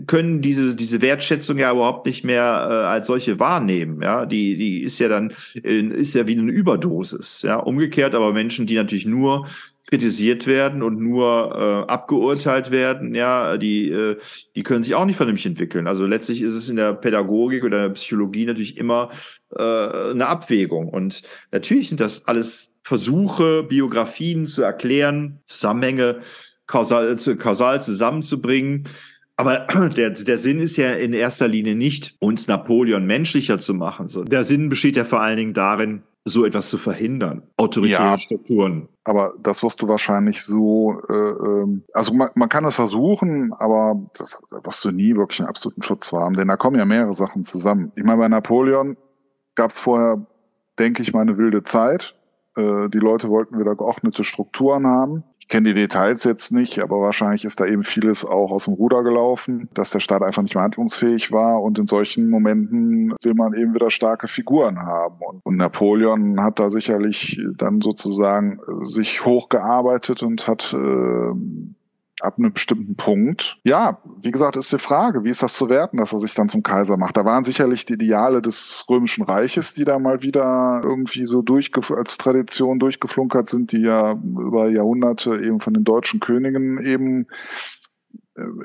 [0.07, 4.03] können diese, diese Wertschätzung ja überhaupt nicht mehr äh, als solche wahrnehmen.
[4.03, 7.43] Ja, die, die ist ja dann, äh, ist ja wie eine Überdosis.
[7.43, 9.47] Ja, umgekehrt aber Menschen, die natürlich nur
[9.89, 14.18] kritisiert werden und nur äh, abgeurteilt werden, ja, die, äh,
[14.55, 15.87] die können sich auch nicht vernünftig entwickeln.
[15.87, 19.11] Also letztlich ist es in der Pädagogik oder der Psychologie natürlich immer
[19.57, 20.89] äh, eine Abwägung.
[20.89, 26.20] Und natürlich sind das alles Versuche, Biografien zu erklären, Zusammenhänge
[26.66, 28.85] kausal, kausal zusammenzubringen.
[29.37, 29.61] Aber
[29.97, 34.09] der, der Sinn ist ja in erster Linie nicht, uns Napoleon menschlicher zu machen.
[34.09, 37.43] So, der Sinn besteht ja vor allen Dingen darin, so etwas zu verhindern.
[37.57, 38.89] Autoritäre ja, Strukturen.
[39.05, 44.11] Aber das wirst du wahrscheinlich so, äh, ähm, also man, man kann es versuchen, aber
[44.18, 47.45] das wirst du nie wirklich einen absoluten Schutz haben, denn da kommen ja mehrere Sachen
[47.45, 47.93] zusammen.
[47.97, 48.97] Ich meine, bei Napoleon
[49.55, 50.27] gab es vorher,
[50.79, 52.14] denke ich mal, eine wilde Zeit.
[52.57, 57.44] Äh, die Leute wollten wieder geordnete Strukturen haben kenne die Details jetzt nicht, aber wahrscheinlich
[57.44, 60.64] ist da eben vieles auch aus dem Ruder gelaufen, dass der Staat einfach nicht mehr
[60.64, 65.16] handlungsfähig war und in solchen Momenten will man eben wieder starke Figuren haben.
[65.42, 71.34] Und, Napoleon hat da sicherlich dann sozusagen sich hochgearbeitet und hat äh,
[72.23, 73.59] ab einem bestimmten Punkt.
[73.64, 76.49] Ja, wie gesagt, ist die Frage, wie ist das zu werten, dass er sich dann
[76.49, 77.16] zum Kaiser macht?
[77.16, 81.45] Da waren sicherlich die Ideale des Römischen Reiches, die da mal wieder irgendwie so
[81.97, 87.27] als Tradition durchgeflunkert sind, die ja über Jahrhunderte eben von den deutschen Königen eben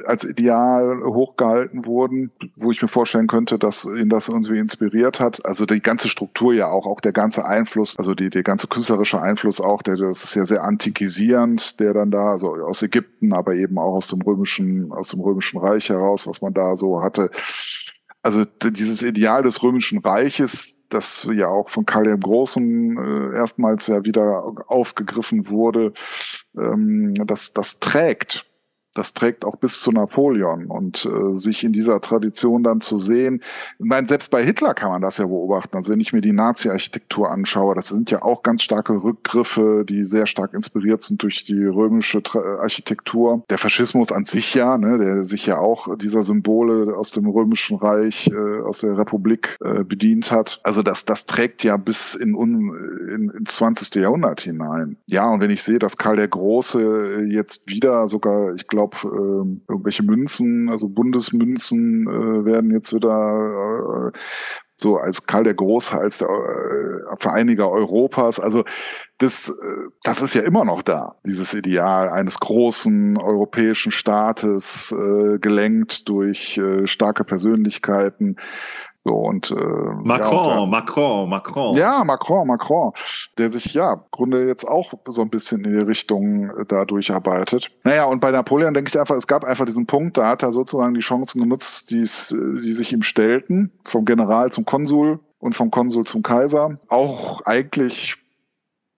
[0.05, 5.45] als Ideal hochgehalten wurden, wo ich mir vorstellen könnte, dass ihn das irgendwie inspiriert hat.
[5.45, 9.21] Also die ganze Struktur ja auch, auch der ganze Einfluss, also die, der ganze künstlerische
[9.21, 13.55] Einfluss auch, der, das ist ja sehr antikisierend, der dann da, also aus Ägypten, aber
[13.55, 17.31] eben auch aus dem römischen, aus dem römischen Reich heraus, was man da so hatte.
[18.21, 23.87] Also dieses Ideal des römischen Reiches, das ja auch von Karl dem Großen äh, erstmals
[23.87, 25.93] ja wieder aufgegriffen wurde,
[26.57, 28.45] ähm, das, das trägt
[28.95, 33.41] das trägt auch bis zu Napoleon und äh, sich in dieser Tradition dann zu sehen.
[33.77, 35.75] Meine, selbst bei Hitler kann man das ja beobachten.
[35.75, 40.05] Also wenn ich mir die Nazi-Architektur anschaue, das sind ja auch ganz starke Rückgriffe, die
[40.05, 43.43] sehr stark inspiriert sind durch die römische Tra Architektur.
[43.49, 47.77] Der Faschismus an sich ja, ne, der sich ja auch dieser Symbole aus dem römischen
[47.77, 50.61] Reich, äh, aus der Republik äh, bedient hat.
[50.63, 52.73] Also das, das trägt ja bis in, un,
[53.13, 53.93] in, ins 20.
[53.95, 54.95] Jahrhundert hinein.
[55.07, 58.97] Ja, und wenn ich sehe, dass Karl der Große jetzt wieder sogar, ich glaube, glaube,
[59.03, 64.17] äh, irgendwelche Münzen, also Bundesmünzen äh, werden jetzt wieder äh,
[64.77, 68.39] so als Karl der Große, als der äh, Vereiniger Europas.
[68.39, 68.63] Also
[69.19, 69.53] das, äh,
[70.03, 76.59] das ist ja immer noch da, dieses Ideal eines großen europäischen Staates, äh, gelenkt durch
[76.85, 78.37] starke Persönlichkeiten.
[79.07, 81.77] So, und, äh, Macron, ja, und, Macron, Macron.
[81.77, 82.91] Ja, Macron, Macron,
[83.37, 86.85] der sich ja im Grunde jetzt auch so ein bisschen in die Richtung äh, da
[86.85, 87.69] durcharbeitet.
[87.83, 90.51] Naja, und bei Napoleon denke ich einfach, es gab einfach diesen Punkt, da hat er
[90.51, 95.55] sozusagen die Chancen genutzt, die's, äh, die sich ihm stellten, vom General zum Konsul und
[95.55, 96.79] vom Konsul zum Kaiser.
[96.87, 98.15] Auch eigentlich,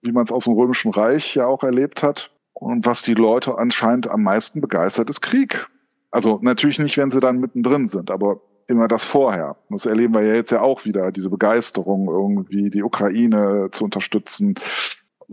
[0.00, 2.30] wie man es aus dem Römischen Reich ja auch erlebt hat.
[2.54, 5.68] Und was die Leute anscheinend am meisten begeistert, ist Krieg.
[6.10, 9.56] Also natürlich nicht, wenn sie dann mittendrin sind, aber immer das vorher.
[9.70, 14.54] Das erleben wir ja jetzt ja auch wieder, diese Begeisterung, irgendwie die Ukraine zu unterstützen,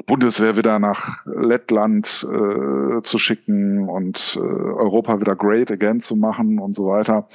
[0.07, 6.59] Bundeswehr wieder nach Lettland äh, zu schicken und äh, Europa wieder great again zu machen
[6.59, 7.27] und so weiter.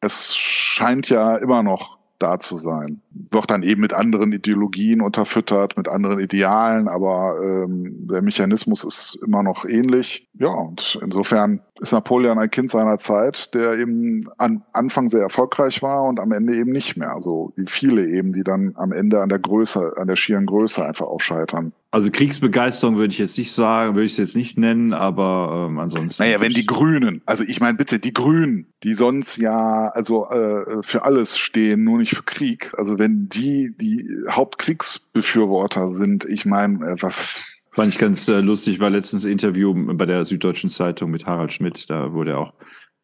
[0.00, 3.00] Es scheint ja immer noch da zu sein.
[3.10, 9.18] Wird dann eben mit anderen Ideologien unterfüttert, mit anderen Idealen, aber ähm, der Mechanismus ist
[9.24, 10.28] immer noch ähnlich.
[10.34, 15.82] Ja, und insofern ist Napoleon ein Kind seiner Zeit, der eben an Anfang sehr erfolgreich
[15.82, 17.12] war und am Ende eben nicht mehr.
[17.12, 20.84] Also wie viele eben, die dann am Ende an der Größe, an der schieren Größe
[20.84, 21.72] einfach auch scheitern.
[21.96, 25.78] Also Kriegsbegeisterung würde ich jetzt nicht sagen, würde ich es jetzt nicht nennen, aber ähm,
[25.78, 26.22] ansonsten.
[26.22, 30.82] Naja, wenn die Grünen, also ich meine bitte, die Grünen, die sonst ja also äh,
[30.82, 32.70] für alles stehen, nur nicht für Krieg.
[32.76, 37.38] Also wenn die die Hauptkriegsbefürworter sind, ich meine, äh, was
[37.70, 41.88] Fand ich ganz äh, lustig, war letztens Interview bei der Süddeutschen Zeitung mit Harald Schmidt.
[41.88, 42.52] Da wurde er auch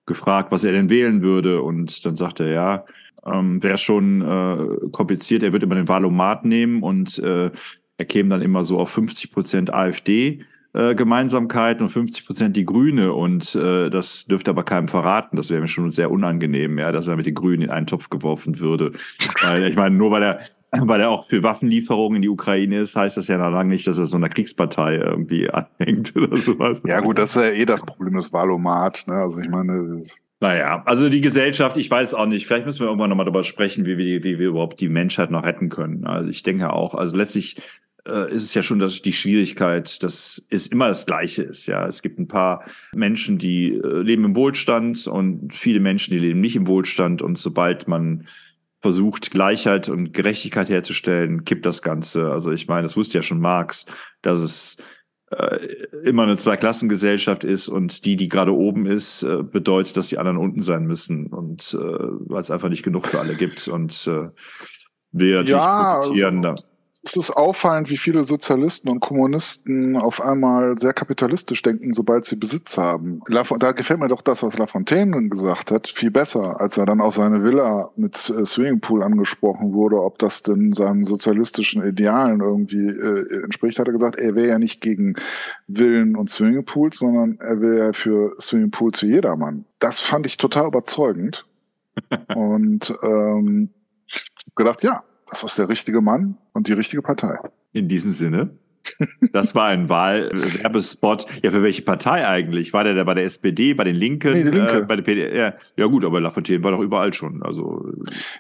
[0.04, 1.62] gefragt, was er denn wählen würde.
[1.62, 2.84] Und dann sagte er, ja,
[3.24, 5.42] ähm, wäre schon äh, kompliziert.
[5.42, 7.50] Er würde immer den Wahlomat nehmen und äh,
[7.98, 10.44] er käme dann immer so auf 50 Prozent AfD.
[10.74, 15.36] Äh, Gemeinsamkeit und 50 Prozent die Grüne und äh, das dürfte aber keinem verraten.
[15.36, 18.08] Das wäre mir schon sehr unangenehm, ja, dass er mit den Grünen in einen Topf
[18.08, 18.92] geworfen würde.
[19.42, 20.40] Weil ich meine, nur weil er
[20.74, 23.86] weil er auch für Waffenlieferungen in die Ukraine ist, heißt das ja noch lange nicht,
[23.86, 26.82] dass er so einer Kriegspartei irgendwie anhängt oder sowas.
[26.86, 29.04] Ja gut, das ist ja eh das Problem des Valomat.
[29.06, 29.14] Ne?
[29.14, 32.88] Also ich meine, das naja, also die Gesellschaft, ich weiß auch nicht, vielleicht müssen wir
[32.88, 36.04] irgendwann nochmal darüber sprechen, wie wir, wie wir überhaupt die Menschheit noch retten können.
[36.04, 37.58] Also ich denke auch, also letztlich
[38.08, 41.66] äh, ist es ja schon dass die Schwierigkeit, dass es immer das Gleiche ist.
[41.66, 46.18] Ja, es gibt ein paar Menschen, die äh, leben im Wohlstand und viele Menschen, die
[46.18, 47.22] leben nicht im Wohlstand.
[47.22, 48.26] Und sobald man
[48.80, 52.32] versucht, Gleichheit und Gerechtigkeit herzustellen, kippt das Ganze.
[52.32, 53.86] Also ich meine, das wusste ja schon Marx,
[54.22, 54.76] dass es
[56.04, 60.36] immer eine Zweiklassengesellschaft ist und die, die gerade oben ist, äh, bedeutet, dass die anderen
[60.38, 64.28] unten sein müssen und äh, weil es einfach nicht genug für alle gibt und äh,
[65.12, 66.71] wir natürlich Ja, profitieren also- da.
[67.04, 72.36] Es ist auffallend, wie viele Sozialisten und Kommunisten auf einmal sehr kapitalistisch denken, sobald sie
[72.36, 73.20] Besitz haben.
[73.58, 77.12] Da gefällt mir doch das, was Lafontaine gesagt hat, viel besser, als er dann auch
[77.12, 83.42] seine Villa mit äh, Swimmingpool angesprochen wurde, ob das denn seinen sozialistischen Idealen irgendwie äh,
[83.42, 85.16] entspricht, hat er gesagt, er wäre ja nicht gegen
[85.68, 89.64] Villen und Swimmingpools, sondern er wäre ja für Swimmingpools für jedermann.
[89.80, 91.46] Das fand ich total überzeugend.
[92.34, 93.70] und ähm,
[94.54, 95.02] gedacht, ja,
[95.32, 97.38] das ist der richtige Mann und die richtige Partei.
[97.72, 98.50] In diesem Sinne.
[99.32, 101.26] Das war ein Wahlwerbespot.
[101.42, 102.72] Ja, für welche Partei eigentlich?
[102.72, 104.78] War der da bei der SPD, bei den Linken, Nee, die Linke.
[104.78, 105.36] Äh, bei der PD?
[105.36, 107.42] Ja, ja gut, aber Lafontaine war doch überall schon.
[107.44, 107.84] Also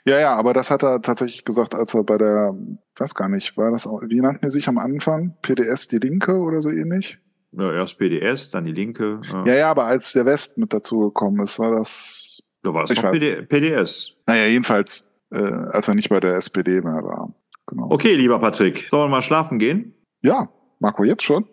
[0.04, 2.54] Ja, ja, aber das hat er tatsächlich gesagt, als er bei der,
[2.96, 5.36] weiß gar nicht, war das, auch- wie nannten die sich am Anfang?
[5.42, 7.18] PDS die Linke oder so ähnlich?
[7.52, 9.20] ja, erst PDS, dann die Linke.
[9.30, 9.46] Ja.
[9.46, 13.12] Ja, ja, aber als der West mit dazugekommen ist, war das, Da war das weiß.
[13.12, 14.12] PD, PDS.
[14.26, 17.32] naja, jedenfalls, äh, als er nicht bei der SPD mehr war.
[17.66, 17.88] Genau.
[17.90, 19.94] Okay, lieber Patrick, sollen wir mal schlafen gehen?
[20.20, 20.48] Ja,
[20.80, 21.46] Marco, jetzt schon?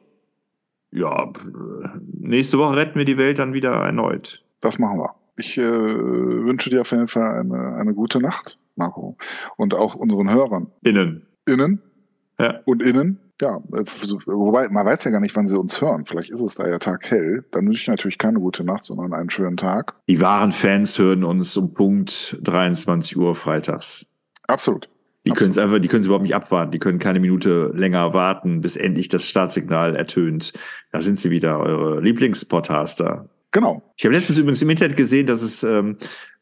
[0.92, 1.88] Ja, äh,
[2.20, 4.44] nächste Woche retten wir die Welt dann wieder erneut.
[4.60, 5.14] Das machen wir.
[5.38, 9.16] Ich äh, wünsche dir auf jeden Fall eine, eine gute Nacht, Marco.
[9.56, 10.68] Und auch unseren Hörern.
[10.82, 11.28] Innen.
[11.48, 11.82] Innen
[12.40, 12.60] Ja.
[12.66, 13.20] und innen.
[13.42, 13.86] Ja, äh,
[14.26, 16.06] wobei man weiß ja gar nicht, wann sie uns hören.
[16.06, 17.46] Vielleicht ist es da ja taghell.
[17.52, 19.96] Dann wünsche ich natürlich keine gute Nacht, sondern einen schönen Tag.
[20.08, 24.06] Die wahren Fans hören uns um Punkt 23 Uhr freitags.
[24.48, 24.90] Absolut.
[25.26, 26.72] Die können es einfach, die können es überhaupt nicht abwarten.
[26.72, 30.54] Die können keine Minute länger warten, bis endlich das Startsignal ertönt.
[30.92, 33.30] Da sind sie wieder, eure Lieblingspodcaster.
[33.52, 33.84] Genau.
[33.96, 35.98] Ich habe letztens übrigens im Internet gesehen, dass es ähm,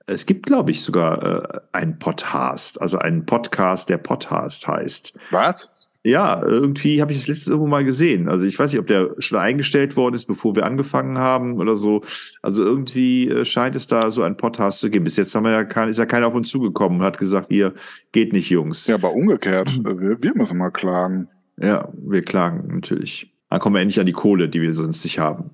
[0.10, 5.18] es gibt, glaube ich, sogar äh, einen Podcast, also einen Podcast, der Podcast heißt.
[5.32, 5.70] Was?
[6.08, 8.30] Ja, irgendwie habe ich das letzte irgendwo mal gesehen.
[8.30, 11.76] Also ich weiß nicht, ob der schon eingestellt worden ist, bevor wir angefangen haben oder
[11.76, 12.01] so.
[12.41, 15.03] Also irgendwie äh, scheint es da so einen Podcast zu geben.
[15.03, 17.51] Bis jetzt haben wir ja kein, ist ja keiner auf uns zugekommen und hat gesagt,
[17.51, 17.74] ihr
[18.14, 18.88] geht nicht, Jungs.
[18.88, 19.68] Ja, aber umgekehrt.
[19.80, 21.28] Äh, Wir, wir müssen mal klagen.
[21.60, 23.30] Ja, wir klagen natürlich.
[23.49, 25.49] Dann kommen wir endlich an die Kohle, die wir sonst nicht haben.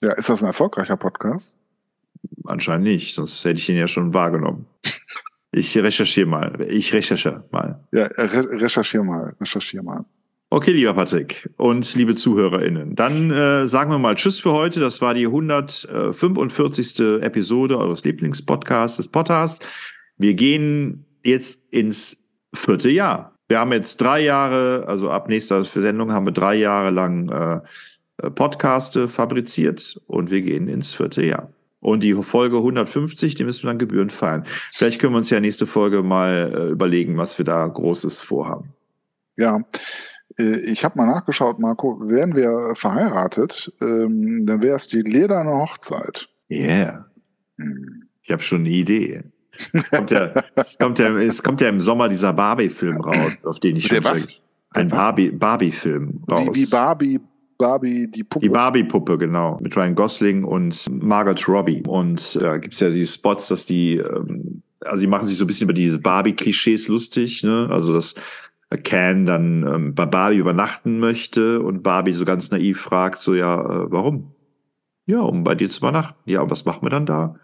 [0.00, 1.54] Ja, ist das ein erfolgreicher Podcast?
[2.46, 4.64] Anscheinend nicht, sonst hätte ich ihn ja schon wahrgenommen.
[5.52, 6.66] Ich recherchiere mal.
[6.68, 7.84] Ich recherchiere mal.
[7.92, 9.34] Ja, äh, re recherchier mal.
[9.40, 10.04] Recherchier mal.
[10.52, 14.80] Okay, lieber Patrick und liebe ZuhörerInnen, dann äh, sagen wir mal Tschüss für heute.
[14.80, 17.22] Das war die 145.
[17.22, 19.64] Episode eures Lieblingspodcasts, des Podcasts.
[20.16, 22.20] Wir gehen jetzt ins
[22.52, 23.36] vierte Jahr.
[23.46, 27.60] Wir haben jetzt drei Jahre, also ab nächster Sendung haben wir drei Jahre lang äh,
[28.22, 31.52] äh, Podcaste fabriziert und wir gehen ins vierte Jahr.
[31.80, 34.44] Und die Folge 150, die müssen wir dann Gebühren feiern.
[34.72, 38.74] Vielleicht können wir uns ja nächste Folge mal äh, überlegen, was wir da Großes vorhaben.
[39.38, 39.60] Ja,
[40.38, 41.98] äh, ich habe mal nachgeschaut, Marco.
[42.06, 46.28] Wären wir verheiratet, ähm, dann wäre es die lederne Hochzeit.
[46.50, 47.06] Yeah.
[47.58, 48.02] Hm.
[48.22, 49.22] Ich habe schon eine Idee.
[49.72, 53.58] Es kommt, ja, es, kommt ja, es kommt ja im Sommer dieser Barbie-Film raus, auf
[53.60, 54.28] den ich Der schon was?
[54.70, 54.98] Ein was?
[54.98, 56.48] Barbie- Barbie-Film raus.
[56.52, 57.20] Wie, wie Barbie,
[57.60, 58.44] Barbie, die Puppe.
[58.44, 59.58] Die Barbie-Puppe, genau.
[59.60, 61.82] Mit Ryan Gosling und Margot Robbie.
[61.86, 65.44] Und da äh, gibt's ja die Spots, dass die, ähm, also die machen sich so
[65.44, 67.68] ein bisschen über diese Barbie-Klischees lustig, ne?
[67.70, 68.14] Also dass
[68.84, 73.60] Ken dann ähm, bei Barbie übernachten möchte und Barbie so ganz naiv fragt, so ja,
[73.60, 74.32] äh, warum?
[75.06, 76.30] Ja, um bei dir zu übernachten.
[76.30, 77.34] Ja, und was machen wir dann da?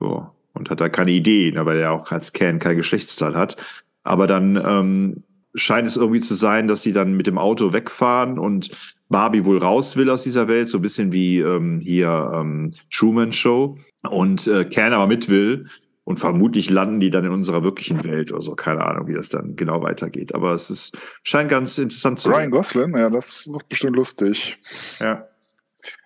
[0.00, 3.56] Ja, und hat da keine Ideen, weil er auch als Ken kein Geschlechtsteil hat.
[4.02, 5.22] Aber dann ähm,
[5.54, 8.70] scheint es irgendwie zu sein, dass sie dann mit dem Auto wegfahren und
[9.08, 13.32] Barbie wohl raus will aus dieser Welt, so ein bisschen wie ähm, hier ähm, Truman
[13.32, 15.66] Show und äh, Ken aber mit will.
[16.04, 18.54] Und vermutlich landen die dann in unserer wirklichen Welt oder so.
[18.54, 20.34] Keine Ahnung, wie das dann genau weitergeht.
[20.34, 22.50] Aber es ist, scheint ganz interessant zu Ryan sein.
[22.50, 24.56] Gosling, ja, das wird bestimmt lustig.
[25.00, 25.28] Ja.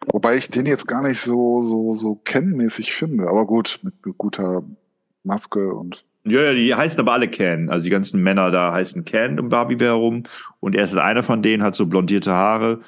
[0.07, 3.29] Wobei ich den jetzt gar nicht so, so, so kennmäßig finde.
[3.29, 4.65] Aber gut, mit guter
[5.23, 6.05] Maske und.
[6.25, 7.69] Ja, ja, die heißen aber alle Ken.
[7.69, 10.23] Also die ganzen Männer da heißen Ken um Barbie herum.
[10.61, 12.81] Und er ist einer von denen, hat so blondierte Haare.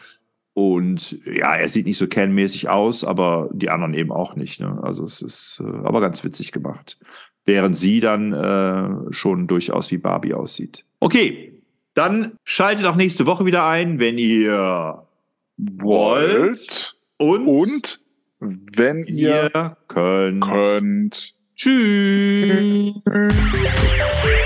[0.53, 4.61] Und ja, er sieht nicht so Ken-mäßig aus, aber die anderen eben auch nicht.
[4.61, 4.79] Ne?
[4.83, 6.97] Also es ist äh, aber ganz witzig gemacht.
[7.45, 10.85] Während sie dann äh, schon durchaus wie Barbie aussieht.
[11.01, 11.61] Okay,
[11.95, 15.03] dann schaltet auch nächste Woche wieder ein, wenn ihr
[15.57, 16.97] wollt.
[17.19, 18.01] Und, Und
[18.39, 20.45] wenn ihr ihr könnt.
[20.45, 21.35] könnt.
[21.57, 22.95] Tschüss.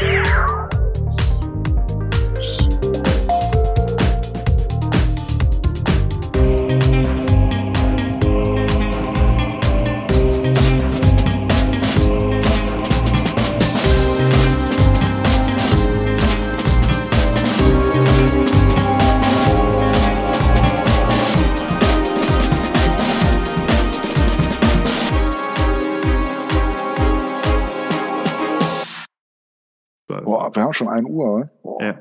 [30.09, 31.50] wir haben schon 1 Uhr.
[31.62, 31.82] Boah.
[31.82, 31.98] Ja.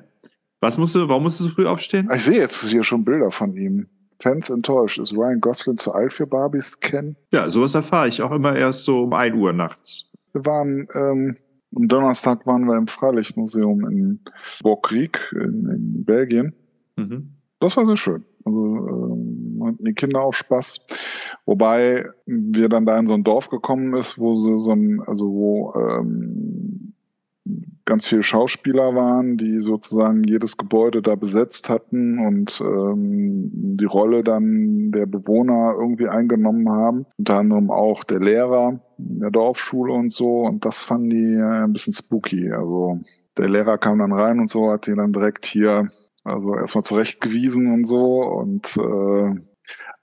[0.60, 2.10] Was musst du, warum musst du so früh aufstehen?
[2.14, 3.88] Ich sehe jetzt hier schon Bilder von ihm.
[4.20, 4.98] Fans enttäuscht.
[4.98, 7.16] Ist Ryan Gosling zu alt für Barbies kennen?
[7.32, 10.10] Ja, sowas erfahre ich auch immer erst so um 1 Uhr nachts.
[10.34, 11.38] Wir waren, ähm,
[11.76, 14.20] am Donnerstag waren wir im Freilichtmuseum in
[14.64, 16.54] Borgriek in, in Belgien.
[16.96, 17.36] Mhm.
[17.60, 18.26] Das war sehr schön.
[18.44, 20.80] Also ähm, hatten die Kinder auch Spaß.
[21.46, 25.26] Wobei wir dann da in so ein Dorf gekommen ist, wo sie so ein, also
[25.26, 26.77] wo ähm,
[27.86, 34.24] ganz viele Schauspieler waren, die sozusagen jedes Gebäude da besetzt hatten und ähm, die Rolle
[34.24, 37.06] dann der Bewohner irgendwie eingenommen haben.
[37.18, 40.42] Unter anderem auch der Lehrer in der Dorfschule und so.
[40.42, 42.52] Und das fanden die äh, ein bisschen spooky.
[42.52, 43.00] Also
[43.38, 45.88] der Lehrer kam dann rein und so, hat die dann direkt hier
[46.24, 48.22] also erstmal zurechtgewiesen und so.
[48.22, 49.40] Und äh,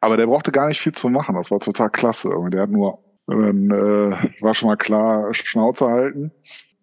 [0.00, 1.34] aber der brauchte gar nicht viel zu machen.
[1.34, 2.30] Das war total klasse.
[2.52, 6.32] Der hat nur, dann äh, war schon mal klar, Schnauze halten.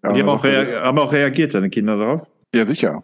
[0.04, 2.28] Ja, die haben auch, haben auch reagiert, deine Kinder darauf?
[2.54, 3.04] Ja, sicher.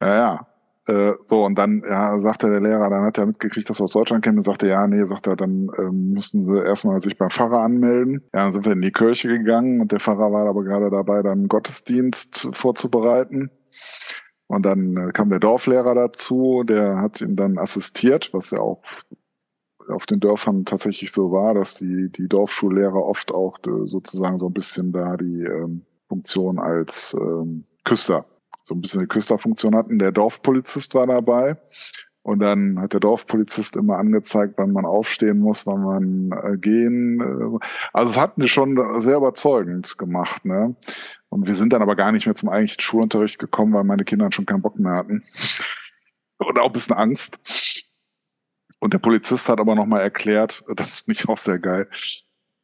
[0.00, 0.46] Ja, ja.
[0.86, 3.92] Äh, so, und dann ja, sagte der Lehrer, dann hat er mitgekriegt, dass wir aus
[3.92, 7.30] Deutschland kennen, und sagte, ja, nee, sagt er, dann ähm, mussten sie erstmal sich beim
[7.30, 8.22] Pfarrer anmelden.
[8.32, 11.22] Ja, dann sind wir in die Kirche gegangen und der Pfarrer war aber gerade dabei,
[11.22, 13.50] dann Gottesdienst vorzubereiten.
[14.46, 18.82] Und dann äh, kam der Dorflehrer dazu, der hat ihm dann assistiert, was ja auch
[19.88, 24.46] auf den Dörfern tatsächlich so war, dass die, die Dorfschullehrer oft auch äh, sozusagen so
[24.46, 28.26] ein bisschen da die ähm, Funktion als ähm, Küster,
[28.64, 30.00] so ein bisschen die Küsterfunktion hatten.
[30.00, 31.56] Der Dorfpolizist war dabei.
[32.22, 37.20] Und dann hat der Dorfpolizist immer angezeigt, wann man aufstehen muss, wann man äh, gehen.
[37.20, 37.58] Äh,
[37.92, 40.44] also es hat mir schon sehr überzeugend gemacht.
[40.44, 40.74] Ne?
[41.30, 44.30] Und wir sind dann aber gar nicht mehr zum eigentlichen Schulunterricht gekommen, weil meine Kinder
[44.32, 45.22] schon keinen Bock mehr hatten.
[46.38, 47.38] Und auch ein bisschen Angst.
[48.80, 51.88] Und der Polizist hat aber nochmal erklärt, das ist nicht auch sehr geil,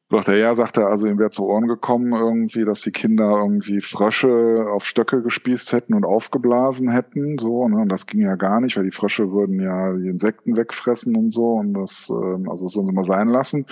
[0.09, 3.29] Sagt er, ja, sagt er, also ihm wäre zu Ohren gekommen irgendwie, dass die Kinder
[3.29, 8.37] irgendwie Frösche auf Stöcke gespießt hätten und aufgeblasen hätten, so, ne, und das ging ja
[8.37, 12.49] gar nicht, weil die Frösche würden ja die Insekten wegfressen und so, und das, äh,
[12.49, 13.67] also das sollen sie mal sein lassen.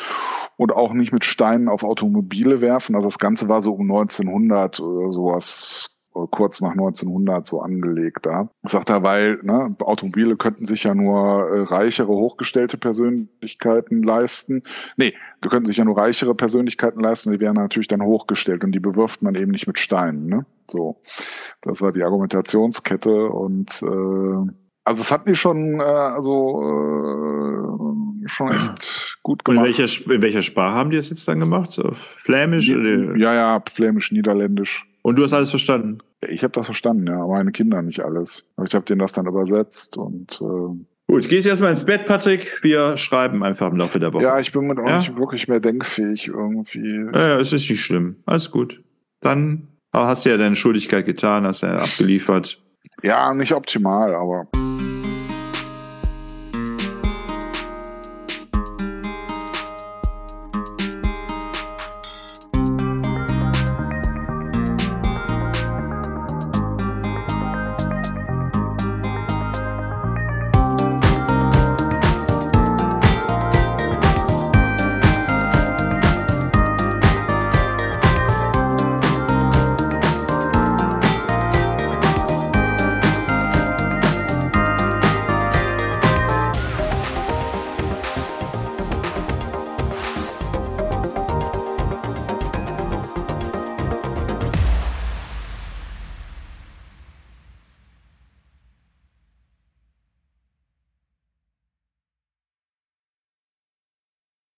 [0.56, 4.80] Und auch nicht mit Steinen auf Automobile werfen, also das Ganze war so um 1900
[4.80, 5.93] oder sowas
[6.30, 8.48] kurz nach 1900 so angelegt da.
[8.62, 14.62] Sagt er, weil ne, Automobile könnten sich ja nur äh, reichere, hochgestellte Persönlichkeiten leisten.
[14.96, 18.72] Nee, die könnten sich ja nur reichere Persönlichkeiten leisten, die wären natürlich dann hochgestellt und
[18.72, 20.26] die bewirft man eben nicht mit Steinen.
[20.26, 20.46] Ne?
[20.70, 21.00] So,
[21.62, 24.52] das war die Argumentationskette und äh,
[24.86, 29.66] also es hat mich schon äh, also äh, schon echt gut gemacht.
[29.66, 31.80] in welcher, in welcher Sprache haben die das jetzt dann gemacht?
[32.22, 32.68] Flämisch?
[32.68, 34.86] Ja, ja, Flämisch, Niederländisch.
[35.04, 35.98] Und du hast alles verstanden?
[36.26, 38.48] Ich habe das verstanden, ja, meine Kinder nicht alles.
[38.56, 42.06] Aber ich habe denen das dann übersetzt und äh, Gut, gehst jetzt mal ins Bett,
[42.06, 42.60] Patrick.
[42.62, 44.22] Wir schreiben einfach im Laufe der Woche.
[44.22, 44.96] Ja, ich bin mit ja?
[44.96, 47.04] nicht wirklich mehr denkfähig irgendwie.
[47.12, 48.16] Ja, ja, es ist nicht schlimm.
[48.24, 48.82] Alles gut.
[49.20, 52.62] Dann hast du ja deine Schuldigkeit getan, hast ja abgeliefert.
[53.02, 54.48] Ja, nicht optimal, aber.